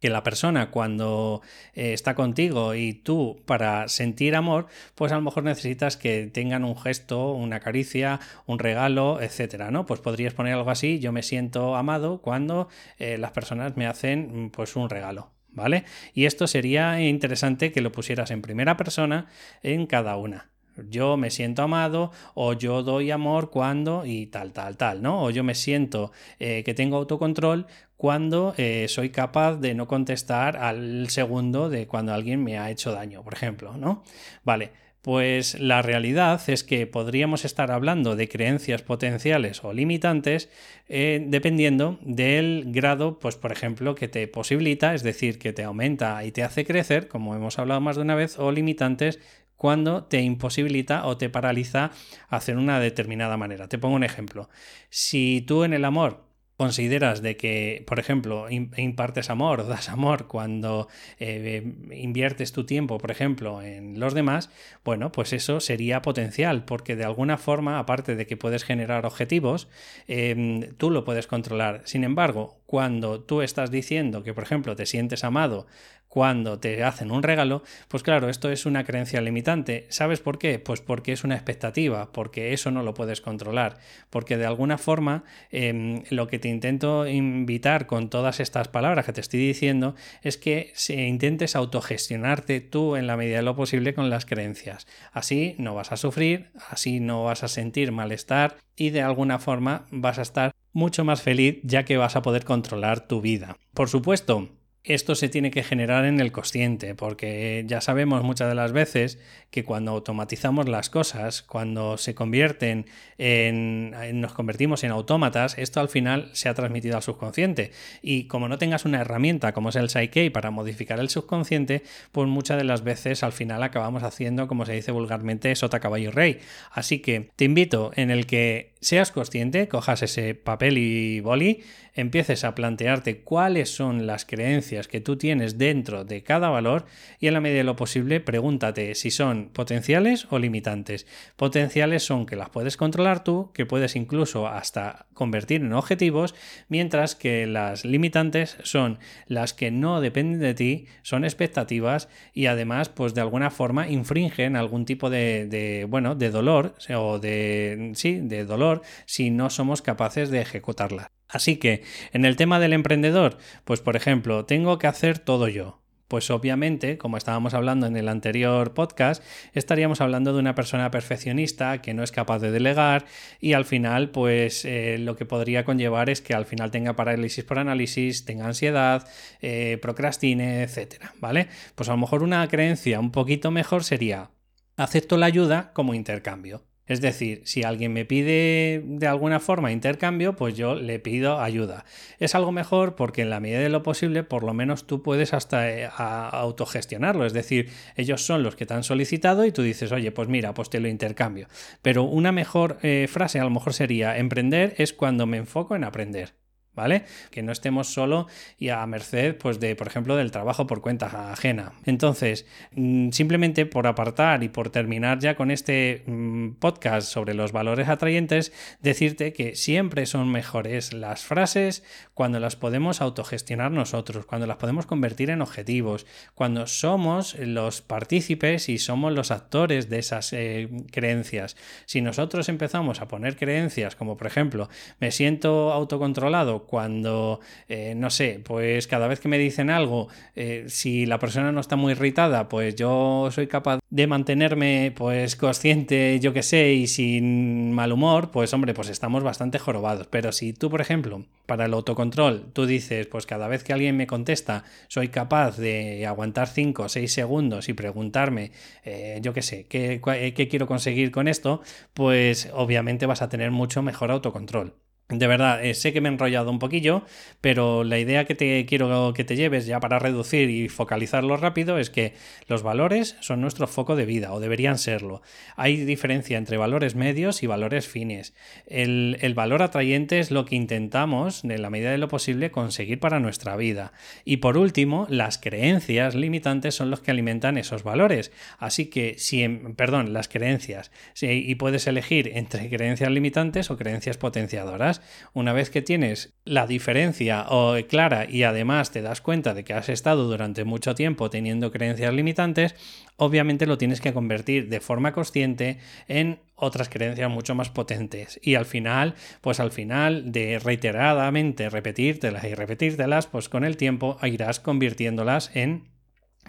que 0.02 0.10
la 0.10 0.24
persona 0.24 0.72
cuando 0.72 1.42
eh, 1.74 1.94
está 1.94 2.16
contigo 2.16 2.76
y 2.76 2.94
tú 2.94 3.42
para 3.46 3.88
sentir 3.88 4.36
amor, 4.36 4.68
pues 4.96 5.12
a 5.12 5.16
lo 5.16 5.22
mejor 5.22 5.44
necesitas 5.44 5.96
que 5.96 6.28
tengan 6.28 6.66
un 6.66 6.78
gesto, 6.78 7.32
una 7.32 7.60
caricia, 7.62 8.20
un 8.48 8.60
regalo, 8.60 9.22
etcétera, 9.22 9.72
¿no? 9.72 9.86
Pues 9.86 10.02
podrías 10.02 10.34
poner 10.34 10.54
algo 10.56 10.72
así, 10.72 11.00
yo 11.00 11.12
me 11.12 11.24
siento 11.24 11.76
amado 11.76 12.22
cuando 12.22 12.68
eh, 12.98 13.18
las 13.18 13.32
personas 13.32 13.78
me 13.78 13.88
hacen 13.88 14.50
pues 14.52 14.76
un 14.76 14.90
regalo. 14.90 15.32
¿Vale? 15.54 15.84
Y 16.14 16.28
esto 16.28 16.48
sería 16.48 17.02
interesante 17.02 17.74
que 17.74 17.82
lo 17.82 17.92
pusieras 17.92 18.32
en 18.32 18.42
primera 18.42 18.78
persona 18.78 19.28
en 19.62 19.86
cada 19.86 20.16
una 20.16 20.51
yo 20.90 21.18
me 21.18 21.30
siento 21.30 21.64
amado 21.64 22.12
o 22.34 22.54
yo 22.54 22.84
doy 22.84 23.12
amor 23.12 23.50
cuando 23.50 24.06
y 24.06 24.28
tal, 24.28 24.54
tal, 24.54 24.78
tal, 24.78 25.02
¿no? 25.02 25.24
O 25.24 25.30
yo 25.30 25.44
me 25.44 25.56
siento 25.56 26.12
eh, 26.40 26.64
que 26.64 26.74
tengo 26.74 26.98
autocontrol 26.98 27.68
cuando 27.98 28.56
eh, 28.58 28.88
soy 28.88 29.10
capaz 29.12 29.58
de 29.58 29.76
no 29.76 29.88
contestar 29.88 30.58
al 30.58 31.10
segundo 31.10 31.70
de 31.70 31.88
cuando 31.88 32.14
alguien 32.14 32.44
me 32.44 32.58
ha 32.58 32.72
hecho 32.72 32.92
daño, 32.92 33.24
por 33.24 33.34
ejemplo, 33.36 33.78
¿no? 33.78 34.04
Vale, 34.44 34.72
Pues 35.02 35.60
la 35.60 35.82
realidad 35.82 36.40
es 36.48 36.64
que 36.64 36.86
podríamos 36.86 37.44
estar 37.44 37.72
hablando 37.72 38.16
de 38.16 38.30
creencias 38.30 38.84
potenciales 38.84 39.64
o 39.64 39.74
limitantes 39.74 40.50
eh, 40.90 41.26
dependiendo 41.28 41.98
del 42.04 42.66
grado, 42.68 43.18
pues 43.18 43.36
por 43.36 43.52
ejemplo, 43.52 43.96
que 43.96 44.08
te 44.08 44.28
posibilita, 44.28 44.94
es 44.94 45.02
decir, 45.02 45.40
que 45.40 45.54
te 45.54 45.64
aumenta 45.64 46.24
y 46.24 46.32
te 46.32 46.44
hace 46.44 46.66
crecer, 46.66 47.08
como 47.08 47.36
hemos 47.36 47.58
hablado 47.58 47.82
más 47.82 47.96
de 47.96 48.04
una 48.04 48.14
vez, 48.14 48.38
o 48.38 48.52
limitantes 48.52 49.20
cuando 49.62 50.06
te 50.06 50.22
imposibilita 50.22 51.06
o 51.06 51.18
te 51.18 51.30
paraliza 51.30 51.92
hacer 52.30 52.58
una 52.58 52.80
determinada 52.80 53.38
manera. 53.38 53.68
Te 53.68 53.78
pongo 53.78 53.96
un 53.96 54.04
ejemplo. 54.04 54.50
Si 54.90 55.44
tú 55.46 55.64
en 55.64 55.74
el 55.74 55.86
amor 55.86 56.26
consideras 56.58 57.22
de 57.22 57.38
que, 57.38 57.84
por 57.86 58.00
ejemplo, 58.00 58.48
impartes 58.50 59.30
amor 59.30 59.60
o 59.60 59.66
das 59.66 59.90
amor 59.90 60.26
cuando 60.28 60.88
eh, 61.20 61.76
inviertes 61.92 62.54
tu 62.54 62.66
tiempo, 62.66 62.98
por 62.98 63.12
ejemplo, 63.12 63.62
en 63.62 64.00
los 64.00 64.16
demás, 64.16 64.50
bueno, 64.84 65.12
pues 65.12 65.32
eso 65.32 65.60
sería 65.60 66.02
potencial, 66.02 66.66
porque 66.66 66.96
de 66.96 67.06
alguna 67.06 67.38
forma, 67.38 67.78
aparte 67.78 68.16
de 68.16 68.26
que 68.26 68.38
puedes 68.38 68.64
generar 68.64 69.06
objetivos, 69.06 69.68
em, 70.08 70.74
tú 70.78 70.90
lo 70.90 71.04
puedes 71.04 71.28
controlar. 71.28 71.82
Sin 71.86 72.04
embargo, 72.04 72.62
cuando 72.66 73.22
tú 73.22 73.44
estás 73.44 73.70
diciendo 73.70 74.24
que, 74.24 74.34
por 74.34 74.44
ejemplo, 74.44 74.76
te 74.76 74.88
sientes 74.88 75.24
amado 75.24 75.68
cuando 76.12 76.60
te 76.60 76.84
hacen 76.84 77.10
un 77.10 77.24
regalo, 77.24 77.64
pues 77.88 78.04
claro, 78.04 78.28
esto 78.28 78.52
es 78.52 78.66
una 78.66 78.84
creencia 78.84 79.22
limitante. 79.22 79.86
¿Sabes 79.88 80.20
por 80.20 80.40
qué? 80.40 80.60
Pues 80.60 80.82
porque 80.82 81.14
es 81.14 81.24
una 81.24 81.36
expectativa, 81.36 82.12
porque 82.12 82.52
eso 82.52 82.70
no 82.70 82.84
lo 82.84 82.94
puedes 82.94 83.22
controlar, 83.22 83.78
porque 84.10 84.36
de 84.36 84.46
alguna 84.46 84.78
forma 84.78 85.24
em, 85.52 86.04
lo 86.10 86.28
que 86.28 86.38
te 86.38 86.50
intento 86.50 87.08
invitar 87.08 87.88
con 87.88 88.10
todas 88.10 88.42
estas 88.42 88.68
palabras 88.68 89.06
que 89.06 89.14
te 89.14 89.22
estoy 89.22 89.40
diciendo 89.40 89.96
es 90.22 90.36
que 90.36 90.74
intentes 90.90 91.56
autogestionarte 91.56 92.60
tú 92.60 92.98
en 92.98 93.08
la 93.08 93.16
medida 93.16 93.38
de 93.38 93.44
lo 93.44 93.56
posible 93.56 93.94
con 93.94 94.10
las 94.10 94.26
creencias. 94.26 94.88
Así 95.14 95.56
no 95.60 95.76
vas 95.76 95.94
a 95.94 95.98
sufrir, 95.98 96.52
así 96.70 97.00
no 97.00 97.24
vas 97.24 97.46
a 97.46 97.48
sentir 97.48 97.94
malestar 97.94 98.58
y 98.76 98.90
de 98.90 99.02
alguna 99.02 99.40
forma 99.40 99.86
vas 99.92 100.20
a 100.20 100.24
estar 100.24 100.52
mucho 100.74 101.06
más 101.06 101.22
feliz 101.22 101.60
ya 101.64 101.86
que 101.86 101.96
vas 101.96 102.18
a 102.18 102.22
poder 102.22 102.44
controlar 102.44 103.08
tu 103.08 103.22
vida. 103.22 103.56
Por 103.74 103.88
supuesto, 103.88 104.50
esto 104.84 105.14
se 105.14 105.30
tiene 105.30 105.52
que 105.52 105.62
generar 105.62 106.06
en 106.06 106.20
el 106.20 106.32
consciente, 106.32 106.96
porque 106.96 107.64
ya 107.68 107.82
sabemos 107.82 108.24
muchas 108.24 108.50
de 108.50 108.56
las 108.56 108.72
veces 108.72 109.20
que 109.52 109.64
cuando 109.64 109.92
automatizamos 109.92 110.68
las 110.68 110.90
cosas, 110.90 111.44
cuando 111.44 111.98
se 111.98 112.16
convierten 112.16 112.88
en, 113.20 113.92
nos 114.20 114.34
convertimos 114.34 114.84
en 114.84 114.92
autómatas, 114.92 115.58
esto 115.60 115.80
al 115.80 115.90
final 115.90 116.30
se 116.34 116.50
ha 116.50 116.56
transmitido 116.56 116.96
al 116.96 117.04
subconsciente. 117.04 117.72
Y 118.02 118.24
como 118.24 118.48
no 118.48 118.58
tengas 118.58 118.86
una 118.86 119.02
herramienta 119.02 119.54
como 119.54 119.70
es 119.70 119.76
el 119.76 119.90
Psyche 119.90 120.32
para 120.32 120.50
modificar 120.50 121.00
el 121.00 121.10
subconsciente, 121.10 121.84
pues 122.12 122.28
muchas 122.28 122.58
de 122.58 122.64
las 122.64 122.84
veces 122.84 123.22
al 123.24 123.34
final 123.34 123.62
acabamos 123.62 124.02
haciendo, 124.02 124.48
como 124.48 124.66
se 124.66 124.74
dice 124.74 124.92
vulgarmente, 124.92 125.56
sota 125.56 125.80
caballo 125.80 126.12
rey. 126.12 126.40
Así 126.72 127.00
que 127.00 127.30
te 127.36 127.46
invito 127.46 127.92
en 127.96 128.10
el 128.10 128.26
que 128.26 128.71
seas 128.82 129.12
consciente, 129.12 129.68
cojas 129.68 130.02
ese 130.02 130.34
papel 130.34 130.80
y 130.80 131.20
boli, 131.20 131.62
empieces 131.94 132.44
a 132.44 132.56
plantearte 132.56 133.20
cuáles 133.20 133.70
son 133.70 134.08
las 134.08 134.26
creencias 134.26 134.88
que 134.88 135.02
tú 135.02 135.18
tienes 135.18 135.58
dentro 135.58 136.04
de 136.04 136.24
cada 136.24 136.50
valor 136.50 136.86
y 137.20 137.28
en 137.28 137.34
la 137.34 137.42
medida 137.42 137.60
de 137.60 137.64
lo 137.64 137.76
posible 137.76 138.20
pregúntate 138.20 138.96
si 138.96 139.12
son 139.12 139.50
potenciales 139.50 140.26
o 140.32 140.40
limitantes. 140.40 141.06
Potenciales 141.36 142.04
son 142.04 142.26
que 142.26 142.36
las 142.36 142.50
puedes 142.50 142.76
controlar 142.76 143.24
tú, 143.24 143.52
que 143.54 143.66
puedes 143.68 143.96
incluso 143.96 144.48
hasta 144.48 145.06
convertir 145.14 145.62
en 145.62 145.74
objetivos, 145.74 146.34
mientras 146.68 147.16
que 147.16 147.46
las 147.46 147.86
limitantes 147.86 148.58
son 148.64 148.98
las 149.28 149.54
que 149.54 149.70
no 149.70 150.02
dependen 150.02 150.40
de 150.40 150.54
ti, 150.56 150.86
son 151.04 151.24
expectativas 151.24 152.10
y 152.34 152.48
además 152.48 152.90
pues 152.90 153.14
de 153.14 153.22
alguna 153.22 153.52
forma 153.52 153.90
infringen 153.90 154.56
algún 154.56 154.86
tipo 154.86 155.12
de, 155.12 155.46
de 155.46 155.86
bueno, 155.88 156.16
de 156.16 156.32
dolor 156.32 156.74
o 156.96 157.20
de 157.20 157.92
sí, 157.94 158.20
de 158.22 158.46
dolor 158.46 158.71
si 159.06 159.30
no 159.30 159.50
somos 159.50 159.82
capaces 159.82 160.30
de 160.30 160.42
ejecutarlas. 160.42 161.08
Así 161.28 161.58
que 161.58 161.84
en 162.14 162.26
el 162.26 162.36
tema 162.36 162.60
del 162.60 162.74
emprendedor, 162.74 163.38
pues 163.66 163.82
por 163.82 163.96
ejemplo, 163.96 164.46
tengo 164.46 164.78
que 164.78 164.88
hacer 164.88 165.20
todo 165.20 165.48
yo. 165.48 165.82
Pues 166.12 166.30
obviamente, 166.30 166.98
como 166.98 167.16
estábamos 167.16 167.54
hablando 167.54 167.88
en 167.88 167.96
el 167.96 168.10
anterior 168.10 168.74
podcast, 168.74 169.24
estaríamos 169.54 170.02
hablando 170.02 170.34
de 170.34 170.40
una 170.40 170.56
persona 170.56 170.92
perfeccionista 170.92 171.82
que 171.82 171.94
no 171.94 172.04
es 172.04 172.12
capaz 172.12 172.40
de 172.40 172.52
delegar 172.52 173.06
y 173.40 173.54
al 173.54 173.64
final, 173.64 174.10
pues 174.10 174.66
eh, 174.66 174.98
lo 175.00 175.16
que 175.16 175.26
podría 175.26 175.64
conllevar 175.64 176.10
es 176.10 176.20
que 176.20 176.34
al 176.34 176.46
final 176.46 176.70
tenga 176.70 176.98
parálisis 176.98 177.46
por 177.46 177.60
análisis, 177.60 178.26
tenga 178.26 178.46
ansiedad, 178.46 179.08
eh, 179.42 179.80
procrastine, 179.82 180.64
etcétera, 180.64 181.14
¿vale? 181.22 181.48
Pues 181.76 181.88
a 181.88 181.94
lo 181.94 182.00
mejor 182.00 182.24
una 182.24 182.46
creencia 182.50 183.00
un 183.00 183.14
poquito 183.14 183.50
mejor 183.50 183.86
sería 183.86 184.32
acepto 184.76 185.16
la 185.16 185.28
ayuda 185.28 185.72
como 185.74 185.94
intercambio. 185.94 186.66
Es 186.88 187.00
decir, 187.00 187.42
si 187.46 187.64
alguien 187.64 187.94
me 187.94 188.06
pide 188.06 188.84
de 188.84 189.08
alguna 189.08 189.40
forma 189.40 189.72
intercambio, 189.72 190.36
pues 190.36 190.56
yo 190.56 190.76
le 190.76 191.00
pido 191.00 191.40
ayuda. 191.40 191.86
Es 192.20 192.36
algo 192.36 192.52
mejor 192.52 192.96
porque 192.96 193.22
en 193.22 193.30
la 193.30 193.40
medida 193.40 193.60
de 193.60 193.70
lo 193.70 193.84
posible, 193.84 194.24
por 194.24 194.44
lo 194.44 194.54
menos 194.54 194.88
tú 194.88 195.02
puedes 195.02 195.34
hasta 195.34 195.70
eh, 195.70 195.90
autogestionarlo. 195.96 197.26
Es 197.26 197.34
decir, 197.34 197.70
ellos 197.96 198.26
son 198.26 198.44
los 198.44 198.56
que 198.56 198.66
te 198.66 198.74
han 198.74 198.84
solicitado 198.84 199.46
y 199.46 199.52
tú 199.52 199.62
dices, 199.62 199.92
oye, 199.92 200.12
pues 200.12 200.28
mira, 200.28 200.54
pues 200.54 200.70
te 200.70 200.80
lo 200.80 200.88
intercambio. 200.88 201.48
Pero 201.82 202.04
una 202.04 202.32
mejor 202.32 202.78
eh, 202.82 203.08
frase 203.10 203.40
a 203.40 203.44
lo 203.44 203.50
mejor 203.52 203.74
sería, 203.74 204.18
emprender 204.18 204.74
es 204.78 204.94
cuando 204.94 205.26
me 205.26 205.38
enfoco 205.38 205.76
en 205.76 205.84
aprender. 205.84 206.41
¿Vale? 206.76 207.04
Que 207.30 207.44
no 207.44 207.52
estemos 207.52 207.88
solo 207.88 208.28
y 208.58 208.70
a 208.70 208.86
merced, 208.86 209.36
pues, 209.36 209.60
de, 209.60 209.76
por 209.76 209.88
ejemplo, 209.88 210.16
del 210.16 210.32
trabajo 210.32 210.68
por 210.68 210.82
cuenta 210.82 211.32
ajena. 211.32 211.74
Entonces, 211.86 212.46
mm, 212.74 213.10
simplemente 213.12 213.66
por 213.66 213.88
apartar 213.88 214.44
y 214.44 214.50
por 214.50 214.70
terminar 214.70 215.20
ya 215.20 215.36
con 215.36 215.52
este 215.52 216.04
mm, 216.06 216.52
podcast 216.60 217.08
sobre 217.08 217.34
los 217.34 217.52
valores 217.52 217.90
atrayentes, 217.90 218.54
decirte 218.82 219.34
que 219.34 219.56
siempre 219.56 220.06
son 220.06 220.32
mejores 220.32 220.94
las 220.94 221.24
frases 221.24 221.84
cuando 222.14 222.40
las 222.40 222.56
podemos 222.56 223.02
autogestionar 223.02 223.72
nosotros, 223.72 224.26
cuando 224.26 224.48
las 224.48 224.58
podemos 224.58 224.86
convertir 224.86 225.30
en 225.30 225.42
objetivos, 225.42 226.06
cuando 226.36 226.68
somos 226.68 227.36
los 227.40 227.82
partícipes 227.82 228.70
y 228.70 228.78
somos 228.78 229.14
los 229.14 229.32
actores 229.32 229.90
de 229.90 230.00
esas 230.00 230.34
eh, 230.34 230.70
creencias. 230.92 231.58
Si 231.86 232.02
nosotros 232.02 232.50
empezamos 232.50 233.02
a 233.02 233.08
poner 233.08 233.36
creencias 233.36 233.96
como, 233.96 234.18
por 234.18 234.28
ejemplo, 234.28 234.70
me 235.00 235.12
siento 235.12 235.72
autocontrolado 235.72 236.61
cuando, 236.66 237.40
eh, 237.68 237.94
no 237.96 238.10
sé, 238.10 238.42
pues 238.44 238.88
cada 238.88 239.08
vez 239.08 239.20
que 239.20 239.28
me 239.28 239.38
dicen 239.38 239.70
algo, 239.70 240.08
eh, 240.36 240.66
si 240.68 241.06
la 241.06 241.20
persona 241.20 241.52
no 241.52 241.60
está 241.60 241.76
muy 241.76 241.92
irritada, 241.94 242.50
pues 242.50 242.76
yo 242.76 243.30
soy 243.32 243.48
capaz 243.48 243.80
de 243.90 244.08
mantenerme 244.08 244.94
pues 244.96 245.36
consciente, 245.36 246.20
yo 246.20 246.34
que 246.34 246.44
sé, 246.44 246.74
y 246.74 246.88
sin 246.88 247.72
mal 247.74 247.92
humor, 247.92 248.32
pues 248.32 248.54
hombre, 248.54 248.74
pues 248.74 248.90
estamos 248.90 249.24
bastante 249.24 249.60
jorobados. 249.60 250.08
Pero 250.08 250.32
si 250.32 250.54
tú, 250.54 250.70
por 250.70 250.82
ejemplo, 250.82 251.26
para 251.46 251.66
el 251.66 251.74
autocontrol, 251.74 252.52
tú 252.54 252.66
dices, 252.66 253.08
pues 253.08 253.26
cada 253.26 253.48
vez 253.48 253.64
que 253.64 253.74
alguien 253.74 253.98
me 253.98 254.08
contesta, 254.08 254.64
soy 254.88 255.10
capaz 255.10 255.58
de 255.58 256.06
aguantar 256.08 256.48
5 256.48 256.84
o 256.84 256.90
6 256.90 257.12
segundos 257.12 257.70
y 257.70 257.74
preguntarme, 257.74 258.52
eh, 258.86 259.20
yo 259.22 259.34
qué 259.34 259.42
sé, 259.42 259.66
¿qué, 259.68 260.02
qué 260.36 260.48
quiero 260.48 260.68
conseguir 260.68 261.12
con 261.12 261.28
esto, 261.28 261.62
pues 261.94 262.50
obviamente 262.54 263.06
vas 263.06 263.22
a 263.22 263.30
tener 263.30 263.52
mucho 263.52 263.82
mejor 263.82 264.12
autocontrol. 264.12 264.76
De 265.12 265.28
verdad, 265.28 265.64
eh, 265.64 265.74
sé 265.74 265.92
que 265.92 266.00
me 266.00 266.08
he 266.08 266.12
enrollado 266.12 266.50
un 266.50 266.60
poquillo, 266.60 267.04
pero 267.42 267.84
la 267.84 268.00
idea 268.00 268.24
que 268.24 268.34
te 268.34 268.66
quiero 268.66 269.14
que 269.14 269.26
te 269.26 269.36
lleves 269.36 269.66
ya 269.66 269.82
para 269.82 270.00
reducir 270.00 270.50
y 270.50 270.70
focalizarlo 270.70 271.36
rápido 271.36 271.78
es 271.80 271.90
que 271.90 272.14
los 272.48 272.64
valores 272.64 273.18
son 273.20 273.42
nuestro 273.42 273.68
foco 273.68 273.98
de 273.98 274.06
vida 274.06 274.32
o 274.32 274.40
deberían 274.40 274.78
serlo. 274.78 275.22
Hay 275.58 275.76
diferencia 275.84 276.38
entre 276.38 276.56
valores 276.56 276.96
medios 276.96 277.44
y 277.44 277.48
valores 277.48 277.90
fines. 277.90 278.34
El, 278.68 279.18
valor 279.36 279.64
atrayente 279.64 280.20
es 280.20 280.32
lo 280.32 280.46
que 280.46 280.56
intentamos, 280.56 281.44
en 281.44 281.62
la 281.62 281.70
medida 281.70 281.92
de 281.92 281.98
lo 281.98 282.08
posible, 282.08 282.52
conseguir 282.52 283.00
para 283.00 283.20
nuestra 283.20 283.58
vida. 283.58 283.92
Y 284.24 284.38
por 284.38 284.58
último, 284.58 285.08
las 285.10 285.38
creencias 285.38 286.16
limitantes 286.16 286.76
son 286.76 286.90
los 286.90 287.02
que 287.02 287.12
alimentan 287.12 287.58
esos 287.58 287.84
valores. 287.84 288.32
Así 288.60 288.86
que, 288.86 289.16
si, 289.18 289.46
perdón, 289.76 290.14
las 290.14 290.30
creencias, 290.30 290.92
y 291.20 291.56
puedes 291.56 291.86
elegir 291.88 292.32
entre 292.36 292.70
creencias 292.70 293.12
limitantes 293.12 293.72
o 293.72 293.78
creencias 293.78 294.18
potenciadoras. 294.18 295.01
Una 295.34 295.54
vez 295.54 295.70
que 295.70 295.82
tienes 295.82 296.34
la 296.46 296.68
diferencia 296.68 297.46
clara 297.90 298.26
y 298.30 298.44
además 298.44 298.92
te 298.92 299.02
das 299.02 299.22
cuenta 299.22 299.54
de 299.54 299.64
que 299.64 299.74
has 299.74 299.90
estado 299.90 300.28
durante 300.28 300.64
mucho 300.64 300.96
tiempo 300.96 301.30
teniendo 301.30 301.72
creencias 301.72 302.14
limitantes, 302.14 302.76
obviamente 303.18 303.66
lo 303.66 303.78
tienes 303.78 304.02
que 304.02 304.14
convertir 304.14 304.70
de 304.70 304.80
forma 304.80 305.14
consciente 305.14 305.78
en 306.08 306.40
otras 306.56 306.90
creencias 306.90 307.30
mucho 307.30 307.56
más 307.56 307.70
potentes. 307.70 308.40
Y 308.44 308.56
al 308.56 308.66
final, 308.66 309.16
pues 309.42 309.60
al 309.60 309.72
final 309.72 310.32
de 310.32 310.60
reiteradamente 310.60 311.70
repetírtelas 311.70 312.44
y 312.44 312.54
repetírtelas, 312.54 313.28
pues 313.28 313.50
con 313.50 313.64
el 313.64 313.78
tiempo 313.78 314.18
irás 314.24 314.60
convirtiéndolas 314.60 315.52
en 315.56 315.91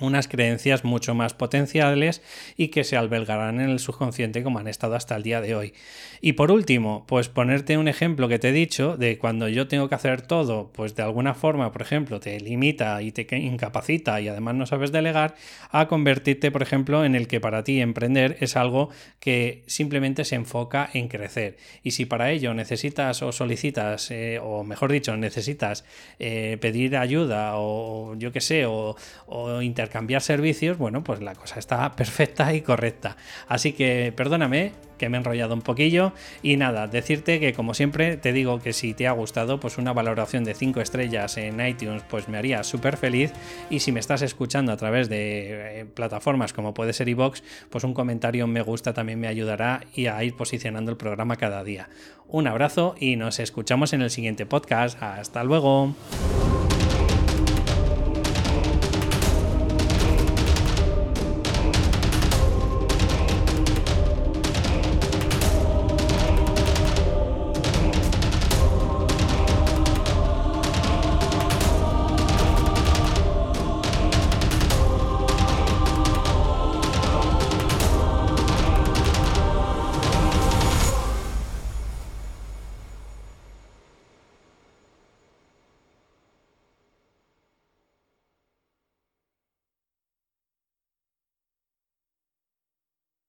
unas 0.01 0.27
creencias 0.27 0.85
mucho 0.85 1.15
más 1.15 1.35
potenciales 1.35 2.23
y 2.57 2.69
que 2.69 2.83
se 2.83 2.97
albergarán 2.97 3.61
en 3.61 3.71
el 3.71 3.79
subconsciente 3.79 4.43
como 4.43 4.59
han 4.59 4.69
estado 4.69 4.95
hasta 4.95 5.17
el 5.17 5.23
día 5.23 5.41
de 5.41 5.55
hoy. 5.55 5.75
Y 6.21 6.33
por 6.33 6.51
último, 6.51 7.05
pues 7.07 7.29
ponerte 7.29 7.77
un 7.77 7.89
ejemplo 7.89 8.29
que 8.29 8.39
te 8.39 8.49
he 8.49 8.53
dicho 8.53 8.97
de 8.97 9.19
cuando 9.19 9.49
yo 9.49 9.69
tengo 9.69 9.89
que 9.89 9.95
hacer 9.95 10.23
todo, 10.23 10.71
pues 10.73 10.97
de 10.97 11.03
alguna 11.03 11.35
forma, 11.35 11.73
por 11.73 11.83
ejemplo, 11.83 12.21
te 12.21 12.41
limita 12.41 13.03
y 13.03 13.13
te 13.13 13.27
incapacita 13.37 14.21
y 14.21 14.29
además 14.29 14.55
no 14.55 14.67
sabes 14.67 14.93
delegar, 14.93 15.35
a 15.71 15.89
convertirte, 15.89 16.51
por 16.51 16.63
ejemplo, 16.63 17.05
en 17.05 17.15
el 17.15 17.29
que 17.29 17.41
para 17.41 17.65
ti 17.65 17.81
emprender 17.81 18.37
es 18.41 18.57
algo 18.57 18.91
que 19.21 19.63
simplemente 19.67 20.25
se 20.25 20.37
enfoca 20.37 20.89
en 20.93 21.09
crecer. 21.09 21.57
Y 21.83 21.93
si 21.93 22.07
para 22.07 22.31
ello 22.31 22.55
necesitas 22.55 23.23
o 23.23 23.33
solicitas, 23.33 24.11
eh, 24.11 24.39
o 24.43 24.65
mejor 24.65 24.91
dicho, 24.93 25.17
necesitas 25.17 25.85
eh, 26.19 26.57
pedir 26.61 26.97
ayuda 26.97 27.53
o 27.57 28.15
yo 28.17 28.33
qué 28.33 28.41
sé, 28.41 28.67
o, 28.67 28.97
o 29.27 29.61
cambiar 29.88 30.23
servicios, 30.23 30.79
bueno, 30.79 31.05
pues 31.05 31.21
la 31.21 31.35
cosa 31.35 31.59
está 31.59 31.95
perfecta 31.97 32.53
y 32.55 32.62
correcta. 32.62 33.16
Así 33.49 33.73
que 33.73 34.12
perdóname 34.16 34.73
que 35.03 35.09
me 35.09 35.16
he 35.16 35.21
enrollado 35.21 35.55
un 35.55 35.62
poquillo 35.62 36.12
y 36.45 36.57
nada, 36.57 36.87
decirte 36.87 37.40
que 37.40 37.53
como 37.53 37.75
siempre 37.75 38.16
te 38.16 38.33
digo 38.33 38.61
que 38.61 38.73
si 38.73 38.95
te 38.95 39.09
ha 39.09 39.12
gustado, 39.12 39.59
pues 39.59 39.77
una 39.77 39.92
valoración 39.92 40.45
de 40.45 40.55
5 40.55 40.81
estrellas 40.81 41.37
en 41.38 41.61
iTunes 41.66 42.05
pues 42.09 42.29
me 42.29 42.38
haría 42.38 42.62
súper 42.62 42.97
feliz 42.97 43.33
y 43.68 43.81
si 43.81 43.90
me 43.90 43.99
estás 43.99 44.23
escuchando 44.23 44.71
a 44.71 44.77
través 44.77 45.09
de 45.09 45.81
eh, 45.81 45.85
plataformas 45.87 46.53
como 46.53 46.73
puede 46.73 46.92
ser 46.92 47.09
iVox, 47.09 47.42
pues 47.68 47.83
un 47.83 47.95
comentario 47.95 48.47
me 48.47 48.62
gusta 48.62 48.95
también 48.95 49.18
me 49.18 49.27
ayudará 49.27 49.81
y 49.92 50.07
a 50.07 50.23
ir 50.23 50.37
posicionando 50.37 50.92
el 50.92 50.97
programa 50.97 51.35
cada 51.35 51.64
día. 51.64 51.88
Un 52.29 52.47
abrazo 52.47 52.95
y 52.99 53.16
nos 53.16 53.40
escuchamos 53.40 53.92
en 53.92 54.03
el 54.03 54.11
siguiente 54.11 54.47
podcast. 54.47 55.03
Hasta 55.03 55.42
luego. 55.45 55.95